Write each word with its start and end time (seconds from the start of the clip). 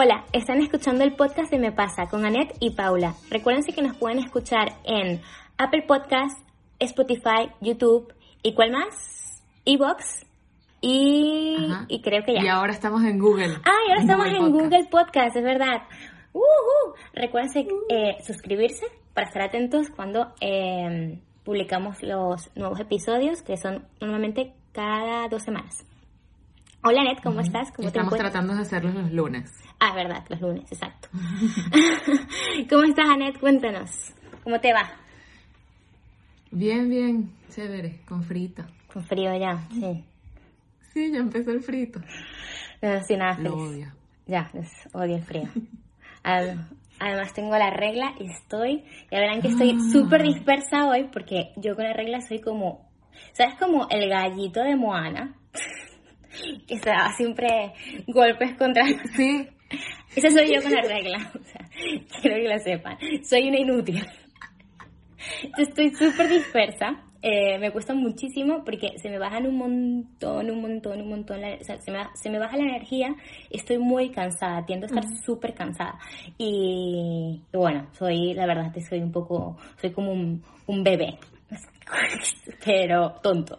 Hola, 0.00 0.24
están 0.32 0.60
escuchando 0.60 1.02
el 1.02 1.16
podcast 1.16 1.50
de 1.50 1.58
Me 1.58 1.72
Pasa 1.72 2.06
con 2.08 2.24
Annette 2.24 2.54
y 2.60 2.70
Paula. 2.70 3.16
Recuérdense 3.30 3.72
que 3.72 3.82
nos 3.82 3.96
pueden 3.96 4.20
escuchar 4.20 4.74
en 4.84 5.20
Apple 5.58 5.86
Podcast, 5.88 6.38
Spotify, 6.78 7.50
YouTube 7.60 8.14
y 8.44 8.54
¿cuál 8.54 8.70
más? 8.70 9.42
Evox 9.64 10.24
y, 10.80 11.56
y 11.88 12.00
creo 12.00 12.22
que 12.24 12.34
ya. 12.34 12.44
Y 12.44 12.46
ahora 12.46 12.72
estamos 12.72 13.02
en 13.02 13.18
Google. 13.18 13.56
Ah, 13.64 13.72
y 13.88 13.90
ahora 13.90 14.02
estamos 14.02 14.26
Google 14.26 14.36
en 14.36 14.52
Podcast. 14.52 14.62
Google 14.62 14.88
Podcast, 14.88 15.36
es 15.36 15.42
verdad. 15.42 15.82
Recuérdense 17.12 17.66
eh, 17.88 18.18
suscribirse 18.24 18.86
para 19.14 19.26
estar 19.26 19.42
atentos 19.42 19.88
cuando 19.90 20.32
eh, 20.40 21.18
publicamos 21.42 22.00
los 22.04 22.52
nuevos 22.54 22.78
episodios, 22.78 23.42
que 23.42 23.56
son 23.56 23.84
normalmente 24.00 24.54
cada 24.70 25.26
dos 25.26 25.42
semanas. 25.42 25.84
Hola, 26.84 27.00
Annette, 27.00 27.20
¿cómo 27.24 27.40
estás? 27.40 27.72
¿Cómo 27.72 27.90
te 27.90 27.98
Estamos 27.98 28.16
tratando 28.16 28.54
de 28.54 28.60
hacerlos 28.60 28.94
los 28.94 29.10
lunes. 29.10 29.50
Ah, 29.80 29.90
es 29.90 29.94
verdad, 29.94 30.24
los 30.28 30.40
lunes, 30.40 30.70
exacto. 30.72 31.08
¿Cómo 32.70 32.82
estás, 32.84 33.08
Annette? 33.08 33.38
Cuéntanos. 33.38 34.12
¿Cómo 34.42 34.58
te 34.60 34.72
va? 34.72 34.90
Bien, 36.50 36.88
bien, 36.88 37.32
chévere, 37.54 38.00
con 38.06 38.22
frito. 38.24 38.64
Con 38.92 39.04
frío 39.04 39.36
ya, 39.38 39.58
sí. 39.70 40.04
Sí, 40.92 41.12
ya 41.12 41.18
empezó 41.18 41.50
el 41.52 41.60
frito. 41.62 42.00
No 42.82 42.88
estoy 42.94 43.16
nada 43.18 43.36
feliz. 43.36 43.50
Lo 43.50 43.56
odio. 43.56 43.92
Ya, 44.26 44.50
es- 44.54 44.88
odio 44.94 45.16
el 45.16 45.22
frío. 45.22 45.48
Ad- 46.22 46.56
Además 47.00 47.32
tengo 47.32 47.56
la 47.56 47.70
regla 47.70 48.12
y 48.18 48.28
estoy, 48.28 48.82
ya 49.08 49.20
verán 49.20 49.40
que 49.40 49.46
estoy 49.48 49.70
Ah. 49.70 49.92
súper 49.92 50.24
dispersa 50.24 50.86
hoy 50.88 51.04
porque 51.12 51.52
yo 51.56 51.76
con 51.76 51.84
la 51.84 51.92
regla 51.92 52.20
soy 52.20 52.40
como, 52.40 52.90
¿sabes? 53.34 53.54
Como 53.54 53.86
el 53.88 54.08
gallito 54.08 54.60
de 54.64 54.74
Moana, 54.74 55.32
que 56.66 56.76
se 56.80 56.90
da 56.90 57.12
siempre 57.16 57.72
golpes 58.08 58.56
contra... 58.58 58.82
Sí, 59.14 59.46
Esa 60.16 60.30
soy 60.30 60.54
yo 60.54 60.62
con 60.62 60.72
la 60.72 60.82
regla, 60.82 61.32
o 61.38 61.44
sea, 61.44 61.68
quiero 62.20 62.36
que 62.36 62.48
lo 62.48 62.58
sepan. 62.60 62.98
Soy 63.22 63.48
una 63.48 63.58
inútil. 63.58 64.04
Estoy 65.58 65.90
súper 65.94 66.28
dispersa. 66.28 67.04
eh, 67.20 67.58
me 67.58 67.72
cuesta 67.72 67.94
muchísimo 67.94 68.62
porque 68.64 68.96
se 68.98 69.10
me 69.10 69.18
bajan 69.18 69.44
un 69.46 69.56
montón, 69.58 70.50
un 70.50 70.60
montón, 70.62 71.00
un 71.00 71.08
montón. 71.08 71.40
la- 71.40 71.56
o 71.60 71.64
sea, 71.64 71.80
se, 71.80 71.90
me, 71.90 71.98
se 72.14 72.30
me 72.30 72.38
baja 72.38 72.56
la 72.56 72.62
energía. 72.62 73.14
Estoy 73.50 73.78
muy 73.78 74.10
cansada, 74.10 74.64
tiendo 74.64 74.86
a 74.86 74.88
estar 74.88 75.04
súper 75.24 75.52
cansada. 75.54 75.98
Y, 76.38 77.42
y 77.52 77.56
bueno, 77.56 77.88
soy, 77.92 78.34
la 78.34 78.46
verdad, 78.46 78.72
que 78.72 78.80
soy 78.80 79.00
un 79.00 79.10
poco, 79.12 79.58
soy 79.80 79.90
como 79.90 80.12
un, 80.12 80.42
un 80.66 80.84
bebé. 80.84 81.18
Pero 82.64 83.16
tonto. 83.22 83.58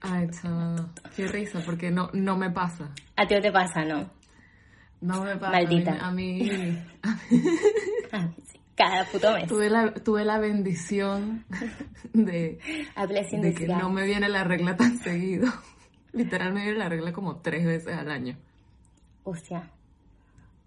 Ay, 0.00 0.28
chaval, 0.30 0.90
qué 1.16 1.26
risa, 1.26 1.60
porque 1.64 1.90
no, 1.90 2.10
no 2.12 2.36
me 2.36 2.50
pasa. 2.50 2.90
A 3.16 3.26
ti 3.26 3.34
no 3.34 3.40
te 3.40 3.50
pasa, 3.50 3.84
¿no? 3.84 4.10
No 5.00 5.22
me 5.22 5.36
pasa. 5.36 5.52
Maldita. 5.52 5.98
A 6.06 6.10
mí, 6.10 6.48
a 7.02 7.12
mí- 7.30 8.34
Cada 8.76 9.04
puto 9.06 9.32
mes. 9.32 9.46
tuve, 9.48 9.70
la, 9.70 9.92
tuve 9.94 10.24
la 10.24 10.38
bendición 10.38 11.44
de, 12.12 12.58
de 13.32 13.54
que 13.54 13.66
no 13.68 13.90
me 13.90 14.04
viene 14.04 14.28
la 14.28 14.44
regla 14.44 14.76
tan 14.76 14.98
seguido. 14.98 15.48
Literal 16.12 16.52
me 16.52 16.62
viene 16.62 16.78
la 16.78 16.88
regla 16.88 17.12
como 17.12 17.36
tres 17.36 17.64
veces 17.66 17.96
al 17.96 18.10
año. 18.10 18.36
Hostia. 19.24 19.70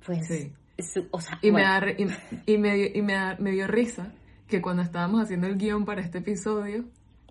Pues. 0.05 0.27
Sí. 0.27 0.51
su- 0.79 1.07
o 1.11 1.19
sea, 1.21 1.39
Y, 1.41 1.51
me, 1.51 1.61
da 1.61 1.81
y, 1.97 2.07
y 2.53 2.57
me, 2.57 2.75
dio- 2.75 2.89
y 2.93 3.01
me, 3.01 3.13
da- 3.13 3.35
me 3.39 3.51
dio 3.51 3.67
risa 3.67 4.11
que 4.47 4.61
cuando 4.61 4.81
estábamos 4.83 5.21
haciendo 5.23 5.47
el 5.47 5.57
guion 5.57 5.85
para 5.85 6.01
este 6.01 6.17
episodio, 6.19 6.85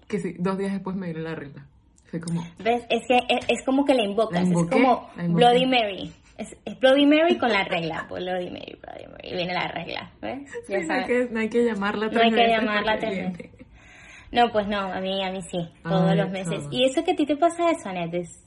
que 0.08 0.18
sí, 0.18 0.34
dos 0.38 0.56
días 0.58 0.72
después 0.72 0.96
me 0.96 1.08
vino 1.08 1.20
la 1.20 1.34
regla. 1.34 1.66
Fue 2.10 2.20
como, 2.20 2.42
¿ves? 2.58 2.82
Es 2.90 3.02
que 3.06 3.16
es, 3.28 3.44
es 3.48 3.64
como 3.64 3.84
que 3.84 3.94
la 3.94 4.02
invocas. 4.02 4.40
La 4.40 4.46
invoqué, 4.48 4.76
es 4.78 4.82
como. 4.84 5.10
Bloody 5.36 5.66
Mary. 5.66 6.12
Es, 6.40 6.56
es 6.64 6.80
Bloody 6.80 7.06
Mary 7.06 7.36
con 7.38 7.50
la 7.50 7.64
regla. 7.64 8.06
Bloody 8.08 8.50
Mary, 8.50 8.78
Bloody 8.82 9.06
Mary. 9.10 9.28
Y 9.28 9.34
viene 9.36 9.52
la 9.52 9.68
regla. 9.68 10.10
¿Ves? 10.22 10.50
Ya 10.68 10.80
sí, 10.80 10.86
no, 10.86 10.94
hay 10.94 11.00
sabes. 11.02 11.06
que, 11.06 11.28
no 11.34 11.40
hay 11.40 11.48
que 11.50 11.64
llamarla 11.64 12.08
No 12.08 12.20
hay 12.20 12.30
que 12.32 12.48
llamarla 12.48 12.98
tres. 12.98 13.50
No, 14.32 14.50
pues 14.52 14.66
no, 14.68 14.78
a 14.78 15.00
mí, 15.00 15.22
a 15.24 15.30
mí 15.32 15.42
sí. 15.42 15.58
Todos 15.82 16.10
Ay, 16.10 16.16
los 16.16 16.30
meses. 16.30 16.62
chama. 16.62 16.68
¿Y 16.74 16.84
eso 16.84 17.04
que 17.04 17.12
a 17.12 17.16
ti 17.16 17.26
te 17.26 17.36
pasa 17.36 17.70
eso, 17.70 17.88
Annette? 17.88 18.14
Es, 18.14 18.44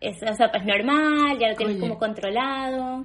es, 0.00 0.22
o 0.22 0.34
sea, 0.34 0.50
pues 0.52 0.64
normal, 0.64 1.38
ya 1.40 1.48
lo 1.48 1.56
tienes 1.56 1.76
Oye. 1.76 1.80
como 1.80 1.98
controlado. 1.98 3.04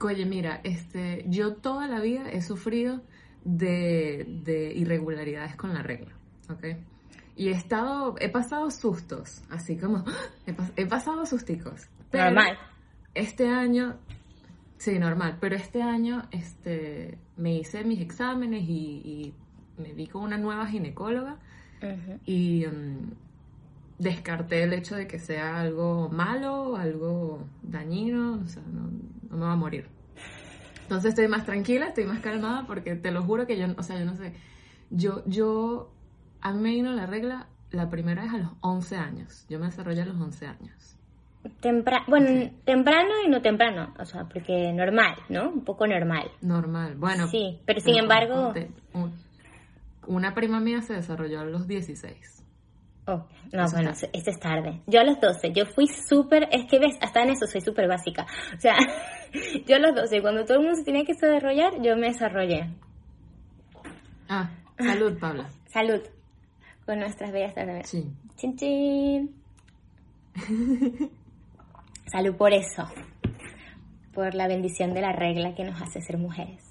Oye, 0.00 0.26
mira, 0.26 0.60
este, 0.62 1.24
yo 1.26 1.54
toda 1.56 1.88
la 1.88 2.00
vida 2.00 2.28
he 2.30 2.40
sufrido 2.40 3.00
de, 3.44 4.24
de 4.44 4.72
irregularidades 4.74 5.56
con 5.56 5.74
la 5.74 5.82
regla, 5.82 6.12
¿ok? 6.50 6.64
Y 7.36 7.48
he 7.48 7.52
estado, 7.52 8.14
he 8.20 8.28
pasado 8.28 8.70
sustos, 8.70 9.42
así 9.50 9.76
como, 9.76 10.04
he, 10.46 10.52
pas- 10.54 10.72
he 10.76 10.86
pasado 10.86 11.24
susticos. 11.26 11.88
Pero 12.10 12.24
Normal. 12.24 12.58
Este 13.14 13.48
año, 13.48 13.96
sí, 14.76 14.98
normal, 14.98 15.38
pero 15.40 15.56
este 15.56 15.82
año, 15.82 16.28
este, 16.30 17.18
me 17.36 17.54
hice 17.54 17.84
mis 17.84 18.00
exámenes 18.00 18.62
y, 18.68 19.02
y 19.04 19.34
me 19.78 19.92
vi 19.92 20.06
con 20.06 20.22
una 20.22 20.38
nueva 20.38 20.66
ginecóloga 20.66 21.36
Ujú. 21.82 22.20
y 22.24 22.66
mm, 22.66 23.10
descarté 23.98 24.62
el 24.62 24.72
hecho 24.72 24.96
de 24.96 25.06
que 25.06 25.18
sea 25.18 25.60
algo 25.60 26.08
malo, 26.08 26.76
algo 26.76 27.44
dañino, 27.62 28.40
o 28.44 28.46
sea, 28.46 28.62
no, 28.72 28.90
no 29.30 29.36
me 29.36 29.44
va 29.44 29.52
a 29.52 29.56
morir. 29.56 29.88
Entonces 30.82 31.10
estoy 31.10 31.28
más 31.28 31.44
tranquila, 31.44 31.86
estoy 31.86 32.04
más 32.04 32.20
calmada 32.20 32.66
porque 32.66 32.94
te 32.94 33.10
lo 33.10 33.22
juro 33.22 33.46
que 33.46 33.58
yo, 33.58 33.66
o 33.76 33.82
sea, 33.82 33.98
yo 33.98 34.04
no 34.04 34.16
sé, 34.16 34.32
yo, 34.90 35.22
yo, 35.26 35.92
a 36.40 36.52
mí 36.52 36.60
me 36.60 36.70
vino 36.70 36.92
la 36.92 37.06
regla 37.06 37.48
la 37.70 37.90
primera 37.90 38.22
vez 38.22 38.32
a 38.32 38.38
los 38.38 38.52
11 38.60 38.96
años, 38.96 39.44
yo 39.50 39.58
me 39.58 39.66
desarrollé 39.66 40.02
a 40.02 40.06
los 40.06 40.18
11 40.18 40.46
años. 40.46 40.97
Tempra- 41.60 42.04
bueno, 42.06 42.50
temprano 42.64 43.10
y 43.24 43.28
no 43.28 43.40
temprano. 43.42 43.94
O 43.98 44.04
sea, 44.04 44.24
porque 44.24 44.72
normal, 44.72 45.14
¿no? 45.28 45.48
Un 45.50 45.64
poco 45.64 45.86
normal. 45.86 46.30
Normal, 46.40 46.94
bueno. 46.96 47.26
Sí, 47.28 47.58
pero 47.66 47.80
sin 47.80 47.96
embargo- 47.98 48.52
un- 48.94 49.14
una 50.06 50.34
prima 50.34 50.60
mía 50.60 50.80
se 50.82 50.94
desarrolló 50.94 51.40
a 51.40 51.44
los 51.44 51.66
16. 51.66 52.34
Oh, 53.06 53.26
no, 53.52 53.64
Eso 53.64 53.76
bueno, 53.76 53.90
este 53.92 54.30
es 54.30 54.38
tarde. 54.38 54.82
Yo 54.86 55.00
a 55.00 55.04
los 55.04 55.18
12, 55.20 55.52
yo 55.54 55.64
fui 55.66 55.86
súper, 55.88 56.46
es 56.52 56.66
que 56.70 56.78
ves, 56.78 56.94
hasta 57.00 57.22
en 57.22 57.30
eso 57.30 57.46
soy 57.46 57.62
súper 57.62 57.88
básica. 57.88 58.26
O 58.54 58.60
sea, 58.60 58.76
yo 59.66 59.76
a 59.76 59.78
los 59.78 59.94
12, 59.94 60.20
cuando 60.20 60.44
todo 60.44 60.58
el 60.58 60.64
mundo 60.64 60.76
se 60.76 60.84
tenía 60.84 61.04
que 61.04 61.14
desarrollar, 61.14 61.80
yo 61.82 61.96
me 61.96 62.08
desarrollé. 62.08 62.68
Ah, 64.28 64.50
salud, 64.78 65.18
Paula. 65.18 65.48
Salud. 65.68 66.00
Con 66.84 66.98
nuestras 67.00 67.32
bellas 67.32 67.54
tardes. 67.54 67.88
Sí. 67.88 68.04
Chin, 68.36 68.56
chin. 68.56 69.34
Salud 72.10 72.36
por 72.36 72.52
eso. 72.52 72.88
Por 74.12 74.34
la 74.34 74.48
bendición 74.48 74.94
de 74.94 75.00
la 75.00 75.12
regla 75.12 75.54
que 75.54 75.64
nos 75.64 75.80
hace 75.80 76.00
ser 76.00 76.18
mujeres. 76.18 76.64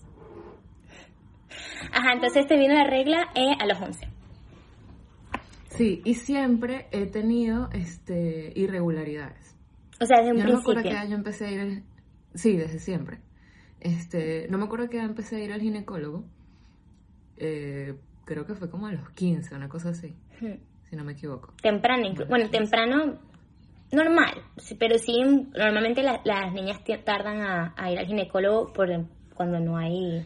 Ajá, 1.92 2.14
entonces 2.14 2.48
te 2.48 2.58
vino 2.58 2.74
la 2.74 2.86
regla 2.86 3.30
eh, 3.36 3.56
a 3.60 3.66
los 3.66 3.80
11. 3.80 4.08
Sí, 5.70 6.02
y 6.04 6.16
siempre 6.16 6.88
he 6.92 7.06
tenido 7.06 7.70
este, 7.72 8.52
irregularidades. 8.56 9.56
O 10.02 10.06
sea, 10.06 10.18
desde 10.18 10.32
un 10.32 10.38
Yo 10.38 10.44
no 10.46 10.54
me 10.54 10.60
acuerdo 10.60 10.84
qué 10.84 10.98
año 10.98 11.16
empecé 11.16 11.46
a 11.46 11.52
ir 11.52 11.60
al... 11.60 11.84
Sí, 12.34 12.58
desde 12.58 12.80
siempre. 12.80 13.20
Este, 13.80 14.48
no 14.50 14.58
me 14.58 14.66
acuerdo 14.66 14.90
que 14.90 15.00
empecé 15.00 15.38
a 15.38 15.40
ir 15.40 15.52
al 15.52 15.62
ginecólogo. 15.62 16.24
Eh, 17.38 17.96
creo 18.26 18.46
que 18.46 18.56
fue 18.56 18.70
como 18.70 18.88
a 18.88 18.92
los 18.92 19.10
15, 19.12 19.56
una 19.56 19.70
cosa 19.70 19.90
así, 19.90 20.16
si 20.90 20.96
no 20.96 21.04
me 21.04 21.14
equivoco. 21.14 21.54
Temprano, 21.62 22.10
bueno, 22.28 22.50
temprano, 22.50 23.20
normal, 23.92 24.34
pero 24.80 24.98
sí, 24.98 25.14
normalmente 25.56 26.04
la- 26.04 26.22
las 26.26 26.54
niñas 26.54 26.80
tardan 27.06 27.42
a, 27.42 27.74
a 27.78 27.92
ir 27.92 28.00
al 28.00 28.06
ginecólogo 28.08 28.74
por 28.74 28.90
cuando 29.36 29.60
no 29.60 29.78
hay 29.78 30.26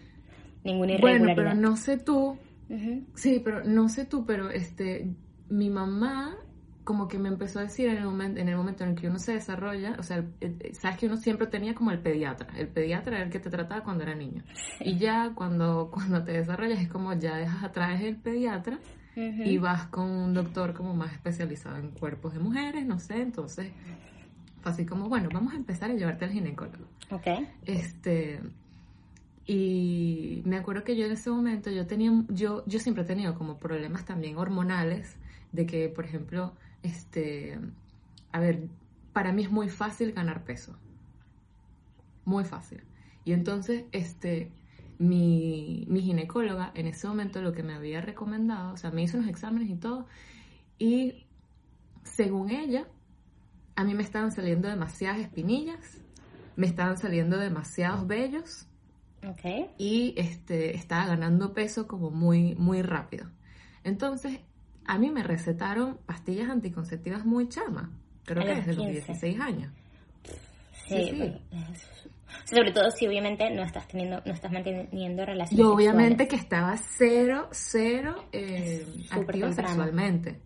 ninguna 0.63 0.93
Bueno, 0.99 1.25
irregularidad. 1.25 1.53
pero 1.53 1.69
no 1.69 1.75
sé 1.77 1.97
tú, 1.97 2.37
Ujú. 2.69 3.05
sí, 3.15 3.41
pero 3.43 3.63
no 3.63 3.89
sé 3.89 4.05
tú, 4.05 4.25
pero 4.25 4.49
este, 4.49 5.13
mi 5.49 5.69
mamá 5.69 6.35
como 6.83 7.07
que 7.07 7.19
me 7.19 7.29
empezó 7.29 7.59
a 7.59 7.63
decir 7.63 7.87
en 7.89 7.97
el 7.97 8.05
momento 8.05 8.39
en 8.39 8.49
el, 8.49 8.57
momento 8.57 8.83
en 8.83 8.91
el 8.91 8.95
que 8.95 9.07
uno 9.07 9.19
se 9.19 9.33
desarrolla, 9.33 9.95
o 9.99 10.03
sea, 10.03 10.17
el- 10.17 10.33
el- 10.39 10.75
sabes 10.75 10.97
que 10.97 11.05
uno 11.05 11.15
siempre 11.17 11.45
tenía 11.47 11.75
como 11.75 11.91
el 11.91 11.99
pediatra, 11.99 12.47
el 12.57 12.67
pediatra 12.69 13.17
era 13.17 13.25
el 13.25 13.31
que 13.31 13.39
te 13.39 13.49
trataba 13.51 13.83
cuando 13.83 14.03
era 14.03 14.15
niño. 14.15 14.43
Y 14.79 14.97
ya 14.97 15.31
cuando, 15.35 15.91
cuando 15.93 16.23
te 16.23 16.31
desarrollas 16.33 16.79
es 16.81 16.87
como 16.89 17.13
ya 17.13 17.37
dejas 17.37 17.63
atrás 17.63 18.01
el 18.01 18.15
pediatra 18.17 18.79
Y 19.15 19.57
vas 19.57 19.87
con 19.87 20.09
un 20.09 20.33
doctor 20.33 20.73
como 20.73 20.93
más 20.93 21.11
especializado 21.11 21.77
en 21.77 21.91
cuerpos 21.91 22.33
de 22.33 22.39
mujeres, 22.39 22.85
no 22.85 22.99
sé, 22.99 23.21
entonces 23.21 23.71
Fue 24.61 24.71
así 24.71 24.85
como, 24.85 25.09
bueno, 25.09 25.29
vamos 25.33 25.53
a 25.53 25.57
empezar 25.57 25.91
a 25.91 25.93
llevarte 25.93 26.25
al 26.25 26.31
ginecólogo. 26.31 26.85
Ok. 27.09 27.27
Este, 27.65 28.39
y 29.45 30.41
me 30.45 30.57
acuerdo 30.57 30.83
que 30.83 30.95
yo 30.95 31.05
en 31.05 31.11
ese 31.11 31.29
momento, 31.29 31.71
yo 31.71 31.87
tenía, 31.87 32.11
yo, 32.29 32.63
yo 32.67 32.79
siempre 32.79 33.03
he 33.03 33.07
tenido 33.07 33.35
como 33.35 33.57
problemas 33.57 34.05
también 34.05 34.37
hormonales, 34.37 35.17
de 35.51 35.65
que, 35.65 35.89
por 35.89 36.05
ejemplo, 36.05 36.53
este, 36.83 37.59
a 38.31 38.39
ver, 38.39 38.67
para 39.13 39.33
mí 39.33 39.43
es 39.43 39.51
muy 39.51 39.69
fácil 39.69 40.13
ganar 40.13 40.43
peso. 40.43 40.77
Muy 42.23 42.45
fácil. 42.45 42.81
Y 43.25 43.33
entonces, 43.33 43.83
este, 43.91 44.51
mi, 45.01 45.85
mi 45.89 46.01
ginecóloga 46.01 46.71
en 46.75 46.85
ese 46.85 47.07
momento 47.07 47.41
lo 47.41 47.53
que 47.53 47.63
me 47.63 47.73
había 47.73 48.01
recomendado, 48.01 48.73
o 48.73 48.77
sea, 48.77 48.91
me 48.91 49.01
hizo 49.01 49.17
unos 49.17 49.29
exámenes 49.29 49.67
y 49.69 49.75
todo, 49.75 50.05
y 50.77 51.25
según 52.03 52.51
ella, 52.51 52.87
a 53.75 53.83
mí 53.83 53.95
me 53.95 54.03
estaban 54.03 54.31
saliendo 54.31 54.67
demasiadas 54.67 55.19
espinillas, 55.21 56.01
me 56.55 56.67
estaban 56.67 56.97
saliendo 56.97 57.37
demasiados 57.37 58.05
vellos 58.05 58.67
Ok. 59.27 59.71
y 59.79 60.13
este, 60.17 60.75
estaba 60.75 61.07
ganando 61.07 61.53
peso 61.53 61.87
como 61.87 62.11
muy, 62.11 62.53
muy 62.55 62.83
rápido. 62.83 63.25
Entonces, 63.83 64.39
a 64.85 64.99
mí 64.99 65.09
me 65.09 65.23
recetaron 65.23 65.97
pastillas 66.05 66.49
anticonceptivas 66.49 67.25
muy 67.25 67.49
chama, 67.49 67.89
creo 68.25 68.43
A 68.43 68.45
que 68.45 68.55
desde 68.55 68.73
los 68.75 68.85
15. 68.85 69.01
16 69.07 69.39
años. 69.39 69.73
Sí, 70.87 70.95
Sí, 71.09 71.09
sí. 71.09 72.10
Sobre 72.45 72.71
todo 72.71 72.89
si 72.91 73.07
obviamente 73.07 73.49
no 73.51 73.63
estás 73.63 73.87
teniendo, 73.87 74.21
no 74.25 74.33
estás 74.33 74.51
manteniendo 74.51 75.25
relaciones 75.25 75.59
Y 75.59 75.63
obviamente 75.67 76.23
sexuales. 76.23 76.27
que 76.29 76.35
estaba 76.35 76.77
cero, 76.77 77.47
cero 77.51 78.25
eh, 78.31 78.85
Súper 79.05 79.19
activa 79.21 79.47
temprano. 79.47 79.69
sexualmente. 79.69 80.39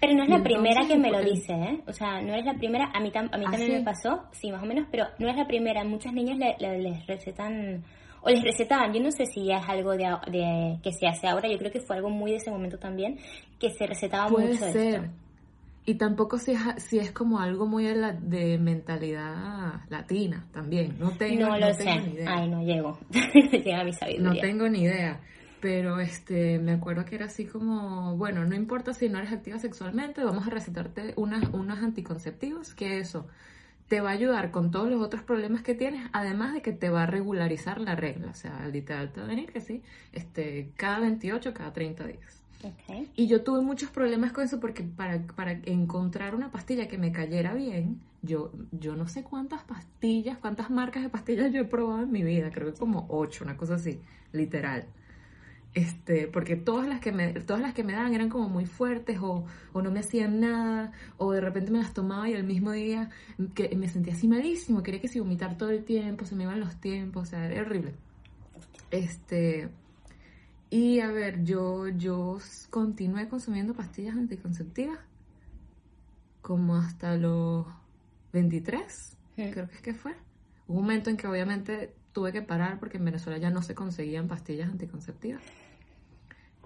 Pero 0.00 0.14
no 0.14 0.22
es 0.22 0.28
la 0.30 0.42
primera 0.42 0.86
que 0.86 0.96
me 0.96 1.10
lo 1.10 1.20
dice, 1.22 1.52
¿eh? 1.52 1.80
O 1.86 1.92
sea, 1.92 2.20
no 2.22 2.34
es 2.34 2.44
la 2.44 2.54
primera, 2.54 2.90
a 2.94 3.00
mí, 3.00 3.10
tam- 3.10 3.28
a 3.32 3.36
mí 3.38 3.44
¿Ah, 3.46 3.50
también 3.50 3.70
sí? 3.72 3.76
me 3.78 3.82
pasó, 3.82 4.22
sí, 4.32 4.50
más 4.50 4.62
o 4.62 4.66
menos, 4.66 4.86
pero 4.90 5.06
no 5.18 5.28
es 5.28 5.36
la 5.36 5.46
primera. 5.46 5.84
Muchas 5.84 6.12
niñas 6.14 6.38
le- 6.38 6.56
le- 6.58 6.78
les 6.80 7.06
recetan, 7.06 7.84
o 8.22 8.30
les 8.30 8.42
recetaban, 8.42 8.92
yo 8.94 9.00
no 9.02 9.10
sé 9.10 9.26
si 9.26 9.44
ya 9.46 9.58
es 9.58 9.68
algo 9.68 9.92
de, 9.92 10.04
de- 10.30 10.78
que 10.82 10.92
se 10.92 11.06
hace 11.06 11.26
ahora, 11.28 11.48
yo 11.50 11.58
creo 11.58 11.70
que 11.70 11.80
fue 11.80 11.96
algo 11.96 12.08
muy 12.08 12.30
de 12.30 12.38
ese 12.38 12.50
momento 12.50 12.78
también, 12.78 13.18
que 13.58 13.70
se 13.70 13.86
recetaba 13.86 14.28
Puede 14.28 14.48
mucho 14.54 14.64
ser. 14.72 14.94
esto. 14.94 15.06
Y 15.86 15.94
tampoco 15.94 16.38
si 16.38 16.52
es, 16.52 16.60
si 16.78 16.98
es 16.98 17.10
como 17.10 17.40
algo 17.40 17.66
muy 17.66 17.84
de, 17.84 17.94
la- 17.96 18.12
de 18.12 18.58
mentalidad 18.58 19.80
latina 19.88 20.46
también. 20.52 20.96
No 20.98 21.10
tengo, 21.12 21.46
No 21.48 21.58
lo 21.58 21.76
tengo 21.76 21.94
sé, 21.94 22.00
ni 22.06 22.14
idea. 22.14 22.36
ay, 22.36 22.48
no 22.48 22.62
llego, 22.62 22.98
no 23.10 23.58
llega 23.58 23.84
mi 23.84 23.92
No 24.18 24.36
tengo 24.36 24.68
ni 24.68 24.82
idea. 24.82 25.20
Pero 25.60 26.00
este, 26.00 26.58
me 26.58 26.72
acuerdo 26.72 27.04
que 27.04 27.16
era 27.16 27.26
así 27.26 27.44
como, 27.44 28.16
bueno, 28.16 28.46
no 28.46 28.54
importa 28.54 28.94
si 28.94 29.08
no 29.10 29.18
eres 29.18 29.30
activa 29.32 29.58
sexualmente, 29.58 30.24
vamos 30.24 30.46
a 30.46 30.50
recetarte 30.50 31.12
unas, 31.16 31.44
unas 31.52 31.82
anticonceptivos, 31.82 32.74
que 32.74 32.98
eso 32.98 33.26
te 33.88 34.00
va 34.00 34.10
a 34.10 34.12
ayudar 34.12 34.52
con 34.52 34.70
todos 34.70 34.88
los 34.88 35.02
otros 35.02 35.22
problemas 35.22 35.62
que 35.62 35.74
tienes, 35.74 36.08
además 36.12 36.54
de 36.54 36.62
que 36.62 36.72
te 36.72 36.88
va 36.88 37.02
a 37.02 37.06
regularizar 37.06 37.78
la 37.80 37.94
regla. 37.94 38.30
O 38.30 38.34
sea, 38.34 38.68
literal 38.68 39.12
te 39.12 39.20
va 39.20 39.26
a 39.26 39.28
venir 39.28 39.52
que 39.52 39.60
sí, 39.60 39.82
este, 40.12 40.70
cada 40.76 41.00
28, 41.00 41.52
cada 41.52 41.72
30 41.72 42.06
días. 42.06 42.39
Ok. 42.62 43.08
Y 43.16 43.26
yo 43.26 43.42
tuve 43.42 43.62
muchos 43.62 43.90
problemas 43.90 44.32
con 44.32 44.44
eso 44.44 44.60
porque 44.60 44.82
para, 44.82 45.22
para 45.26 45.52
encontrar 45.64 46.34
una 46.34 46.50
pastilla 46.50 46.88
que 46.88 46.98
me 46.98 47.12
cayera 47.12 47.54
bien, 47.54 48.00
yo, 48.22 48.52
yo 48.72 48.96
no 48.96 49.08
sé 49.08 49.22
cuántas 49.22 49.62
pastillas, 49.62 50.38
cuántas 50.38 50.70
marcas 50.70 51.02
de 51.02 51.08
pastillas 51.08 51.52
yo 51.52 51.62
he 51.62 51.64
probado 51.64 52.02
en 52.02 52.12
mi 52.12 52.22
vida, 52.22 52.50
creo 52.50 52.72
que 52.72 52.78
como 52.78 53.06
ocho, 53.08 53.44
una 53.44 53.56
cosa 53.56 53.76
así, 53.76 54.00
literal. 54.32 54.86
Este, 55.72 56.26
porque 56.26 56.56
todas 56.56 56.88
las 56.88 57.00
que 57.00 57.12
me, 57.12 57.32
todas 57.32 57.62
las 57.62 57.74
que 57.74 57.84
me 57.84 57.92
daban 57.92 58.12
eran 58.12 58.28
como 58.28 58.48
muy 58.48 58.66
fuertes 58.66 59.18
o, 59.20 59.46
o 59.72 59.82
no 59.82 59.90
me 59.92 60.00
hacían 60.00 60.40
nada, 60.40 60.92
o 61.16 61.32
de 61.32 61.40
repente 61.40 61.70
me 61.70 61.78
las 61.78 61.94
tomaba 61.94 62.28
y 62.28 62.32
el 62.32 62.42
mismo 62.42 62.72
día 62.72 63.10
que 63.54 63.74
me 63.76 63.88
sentía 63.88 64.14
así 64.14 64.26
malísimo, 64.26 64.82
quería 64.82 65.00
que 65.00 65.08
si 65.08 65.20
vomitar 65.20 65.56
todo 65.56 65.70
el 65.70 65.84
tiempo, 65.84 66.24
se 66.24 66.34
me 66.34 66.42
iban 66.42 66.58
los 66.58 66.80
tiempos, 66.80 67.22
o 67.22 67.30
sea, 67.30 67.46
era 67.46 67.62
horrible. 67.62 67.94
Este, 68.90 69.68
y 70.70 71.00
a 71.00 71.08
ver, 71.08 71.44
yo, 71.44 71.88
yo 71.88 72.38
continué 72.70 73.28
consumiendo 73.28 73.74
pastillas 73.74 74.16
anticonceptivas 74.16 74.98
como 76.40 76.76
hasta 76.76 77.16
los 77.16 77.66
23, 78.32 79.16
Hmm. 79.36 79.50
creo 79.50 79.68
que 79.68 79.74
es 79.74 79.82
que 79.82 79.94
fue. 79.94 80.12
Hubo 80.66 80.78
un 80.78 80.84
momento 80.84 81.10
en 81.10 81.16
que 81.16 81.26
obviamente 81.26 81.94
tuve 82.12 82.32
que 82.32 82.42
parar 82.42 82.78
porque 82.78 82.98
en 82.98 83.04
Venezuela 83.04 83.38
ya 83.38 83.50
no 83.50 83.62
se 83.62 83.74
conseguían 83.74 84.28
pastillas 84.28 84.70
anticonceptivas. 84.70 85.42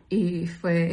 Y 0.09 0.47
fue, 0.47 0.93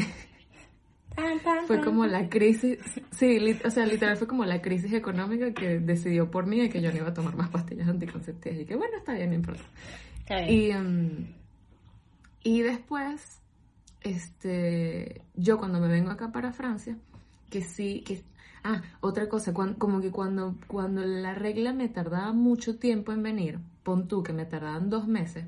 fue 1.68 1.82
como 1.82 2.06
la 2.06 2.30
crisis, 2.30 2.80
sí, 3.12 3.38
o 3.64 3.70
sea, 3.70 3.86
literal 3.86 4.18
fue 4.18 4.28
como 4.28 4.46
la 4.46 4.62
crisis 4.62 4.94
económica 4.94 5.54
que 5.54 5.80
decidió 5.80 6.32
por 6.32 6.48
mí 6.48 6.60
de 6.60 6.70
que 6.70 6.82
yo 6.82 6.92
no 6.92 6.98
iba 6.98 7.10
a 7.10 7.14
tomar 7.14 7.36
más 7.36 7.50
pastillas 7.50 7.88
anticonceptivas. 7.88 8.60
Y 8.60 8.66
que 8.66 8.76
bueno, 8.76 8.98
está 8.98 9.14
bien, 9.14 9.30
no 9.30 9.36
importa. 9.36 9.64
Está 10.20 10.40
bien. 10.42 10.50
Y, 10.50 10.72
em, 10.72 11.41
y 12.44 12.62
después, 12.62 13.40
este, 14.02 15.22
yo 15.36 15.58
cuando 15.58 15.80
me 15.80 15.88
vengo 15.88 16.12
acá 16.12 16.32
para 16.32 16.54
Francia, 16.54 16.98
que 17.50 17.62
sí, 17.62 18.02
que... 18.06 18.24
Ah, 18.64 18.82
otra 19.00 19.28
cosa, 19.28 19.54
cuan- 19.54 19.74
como 19.74 20.02
que 20.02 20.12
cuando, 20.12 20.56
cuando 20.68 21.02
la 21.04 21.34
regla 21.34 21.74
me 21.74 21.90
tardaba 21.90 22.32
mucho 22.32 22.78
tiempo 22.78 23.12
en 23.12 23.24
venir, 23.24 23.60
pon 23.84 24.08
tú 24.08 24.22
que 24.22 24.34
me 24.34 24.46
tardaban 24.46 24.90
dos 24.92 25.08
meses, 25.08 25.46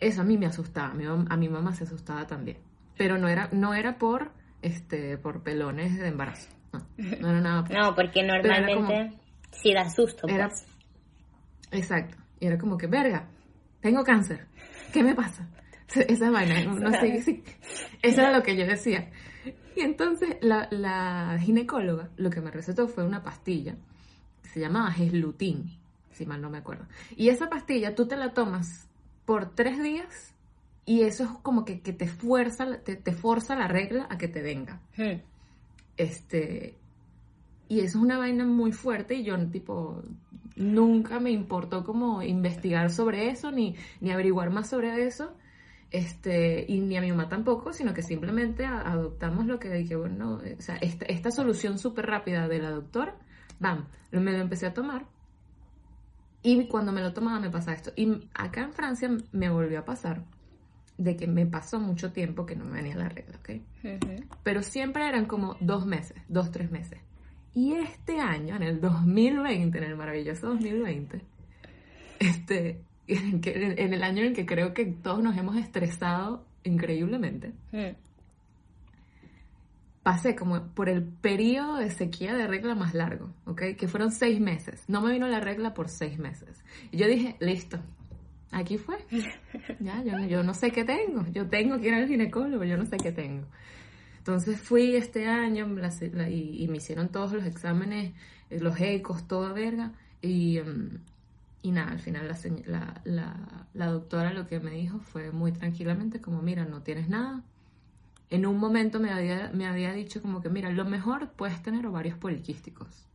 eso 0.00 0.20
a 0.22 0.24
mí 0.24 0.36
me 0.36 0.46
asustaba, 0.46 0.88
a 0.90 0.94
mi, 0.94 1.04
a 1.06 1.36
mi 1.36 1.48
mamá 1.48 1.72
se 1.74 1.84
asustaba 1.84 2.26
también. 2.26 2.58
Pero 2.98 3.16
no 3.18 3.28
era, 3.28 3.48
no 3.52 3.74
era 3.74 3.96
por, 3.98 4.32
este, 4.60 5.18
por 5.18 5.42
pelones 5.44 5.96
de 5.96 6.08
embarazo, 6.08 6.48
no, 6.72 6.80
no 7.20 7.28
era 7.30 7.40
nada 7.40 7.64
por 7.66 7.76
No, 7.76 7.94
porque 7.94 8.24
normalmente 8.24 9.12
sí 9.52 9.72
da 9.72 9.88
susto, 9.88 10.26
era- 10.28 10.48
pues. 10.48 10.66
Exacto. 11.70 12.16
Y 12.40 12.46
era 12.46 12.58
como 12.58 12.76
que, 12.76 12.86
verga, 12.88 13.26
tengo 13.80 14.02
cáncer. 14.04 14.46
¿Qué 14.92 15.02
me 15.02 15.14
pasa? 15.14 15.48
Esa 15.94 16.30
vaina, 16.30 16.64
no 16.64 16.90
sé 16.92 17.22
si... 17.22 17.42
Eso 18.02 18.20
era 18.20 18.36
lo 18.36 18.42
que 18.42 18.56
yo 18.56 18.66
decía. 18.66 19.10
Y 19.76 19.80
entonces 19.80 20.36
la, 20.40 20.68
la 20.70 21.38
ginecóloga 21.40 22.08
lo 22.16 22.30
que 22.30 22.40
me 22.40 22.50
recetó 22.50 22.88
fue 22.88 23.04
una 23.04 23.22
pastilla 23.22 23.74
que 24.42 24.48
se 24.48 24.60
llamaba 24.60 24.90
Geslutin, 24.92 25.76
si 26.12 26.26
mal 26.26 26.40
no 26.40 26.48
me 26.50 26.58
acuerdo. 26.58 26.86
Y 27.16 27.28
esa 27.28 27.48
pastilla 27.50 27.94
tú 27.94 28.06
te 28.06 28.16
la 28.16 28.32
tomas 28.32 28.88
por 29.24 29.54
tres 29.54 29.82
días 29.82 30.32
y 30.86 31.02
eso 31.02 31.24
es 31.24 31.30
como 31.42 31.64
que, 31.64 31.80
que 31.80 31.92
te 31.92 32.06
fuerza, 32.08 32.64
la- 32.66 32.78
te, 32.78 32.96
te 32.96 33.12
forza 33.12 33.56
la 33.56 33.68
regla 33.68 34.06
a 34.10 34.16
que 34.18 34.28
te 34.28 34.42
venga. 34.42 34.80
Hmm. 34.96 35.20
Este, 35.96 36.74
y 37.68 37.78
eso 37.80 37.98
es 37.98 38.04
una 38.04 38.18
vaina 38.18 38.44
muy 38.44 38.72
fuerte 38.72 39.14
y 39.14 39.24
yo, 39.24 39.36
tipo, 39.48 40.02
nunca 40.56 41.20
me 41.20 41.30
importó 41.30 41.84
como 41.84 42.22
investigar 42.22 42.90
sobre 42.90 43.30
eso 43.30 43.50
ni, 43.50 43.76
ni 44.00 44.10
averiguar 44.10 44.50
más 44.50 44.68
sobre 44.70 45.04
eso. 45.06 45.34
Este, 45.94 46.64
y 46.66 46.80
ni 46.80 46.96
a 46.96 47.00
mi 47.00 47.10
mamá 47.10 47.28
tampoco, 47.28 47.72
sino 47.72 47.94
que 47.94 48.02
simplemente 48.02 48.66
adoptamos 48.66 49.46
lo 49.46 49.60
que 49.60 49.70
dije, 49.70 49.94
bueno, 49.94 50.42
eh, 50.42 50.56
o 50.58 50.60
sea, 50.60 50.74
esta, 50.78 51.06
esta 51.06 51.30
solución 51.30 51.78
súper 51.78 52.06
rápida 52.06 52.48
de 52.48 52.58
la 52.58 52.70
doctora, 52.70 53.14
bam, 53.60 53.86
me 54.10 54.32
lo 54.32 54.38
empecé 54.38 54.66
a 54.66 54.74
tomar. 54.74 55.06
Y 56.42 56.66
cuando 56.66 56.90
me 56.90 57.00
lo 57.00 57.12
tomaba 57.12 57.38
me 57.38 57.48
pasaba 57.48 57.76
esto. 57.76 57.92
Y 57.94 58.28
acá 58.34 58.62
en 58.62 58.72
Francia 58.72 59.08
me 59.30 59.48
volvió 59.50 59.78
a 59.78 59.84
pasar 59.84 60.24
de 60.98 61.16
que 61.16 61.28
me 61.28 61.46
pasó 61.46 61.78
mucho 61.78 62.10
tiempo 62.10 62.44
que 62.44 62.56
no 62.56 62.64
me 62.64 62.72
venía 62.72 62.96
la 62.96 63.08
regla, 63.08 63.38
¿ok? 63.38 63.50
Ujú. 63.84 64.24
pero 64.42 64.64
siempre 64.64 65.08
eran 65.08 65.26
como 65.26 65.56
dos 65.60 65.86
meses, 65.86 66.16
dos, 66.26 66.50
tres 66.50 66.72
meses. 66.72 66.98
Y 67.54 67.74
este 67.74 68.18
año, 68.18 68.56
en 68.56 68.64
el 68.64 68.80
2020, 68.80 69.78
en 69.78 69.84
el 69.84 69.96
maravilloso 69.96 70.48
2020, 70.48 71.20
este, 72.18 72.82
que- 73.42 73.74
en 73.78 73.92
el 73.94 74.02
año 74.02 74.20
en 74.22 74.28
el 74.28 74.34
que 74.34 74.46
creo 74.46 74.72
que 74.74 74.86
todos 74.86 75.22
nos 75.22 75.36
hemos 75.36 75.56
estresado 75.56 76.46
increíblemente, 76.64 77.52
Hmm. 77.72 77.94
pasé 80.02 80.34
como 80.36 80.62
por 80.74 80.88
el 80.88 81.02
periodo 81.02 81.76
de 81.76 81.90
sequía 81.90 82.34
de 82.34 82.46
regla 82.46 82.74
más 82.74 82.94
largo, 82.94 83.30
¿ok? 83.46 83.62
Que 83.78 83.88
fueron 83.88 84.12
seis 84.12 84.38
meses. 84.40 84.84
No 84.88 85.00
me 85.00 85.12
vino 85.12 85.26
la 85.28 85.40
regla 85.40 85.72
por 85.74 85.88
seis 85.88 86.18
meses. 86.18 86.62
Y 86.90 86.98
yo 86.98 87.06
dije, 87.06 87.36
listo, 87.40 87.78
aquí 88.50 88.76
fue. 88.78 88.96
Ya, 89.80 90.02
yo, 90.02 90.18
yo 90.26 90.42
no 90.42 90.52
sé 90.54 90.70
qué 90.70 90.84
tengo. 90.84 91.24
Yo 91.32 91.48
tengo 91.48 91.78
que 91.80 91.88
ir 91.88 91.94
al 91.94 92.06
ginecólogo, 92.08 92.64
yo 92.64 92.76
no 92.76 92.84
sé 92.86 92.96
qué 92.98 93.12
tengo. 93.12 93.46
Entonces 94.18 94.60
fui 94.60 94.94
este 94.96 95.26
año 95.26 95.66
la- 95.68 95.92
la- 96.12 96.28
y, 96.30 96.62
y 96.62 96.68
me 96.68 96.78
hicieron 96.78 97.08
todos 97.10 97.32
los 97.32 97.44
exámenes, 97.44 98.12
eh, 98.50 98.60
los 98.60 98.78
ecos, 98.80 99.26
toda 99.26 99.52
verga. 99.52 99.92
Y, 100.22 100.58
em, 100.58 100.98
y 101.64 101.72
nada, 101.72 101.90
al 101.92 101.98
final 102.00 102.28
la, 102.28 102.36
la, 102.66 103.02
la- 103.04 103.68
la 103.74 103.86
doctora 103.88 104.32
lo 104.32 104.46
que 104.48 104.60
me 104.60 104.72
dijo 104.72 105.00
fue 105.00 105.32
muy 105.32 105.52
tranquilamente 105.52 106.20
como, 106.22 106.42
mira, 106.42 106.64
no 106.66 106.82
tienes 106.84 107.08
nada. 107.10 107.42
En 108.30 108.46
un 108.46 108.58
momento 108.58 109.00
me 109.00 109.10
había, 109.12 109.50
me 109.54 109.66
había 109.66 109.92
dicho 109.92 110.22
como 110.22 110.42
que, 110.42 110.50
mira, 110.50 110.70
lo 110.70 110.84
mejor 110.86 111.32
puedes 111.32 111.62
tener 111.62 111.86
ovarios 111.86 112.18
poliquísticos, 112.18 113.06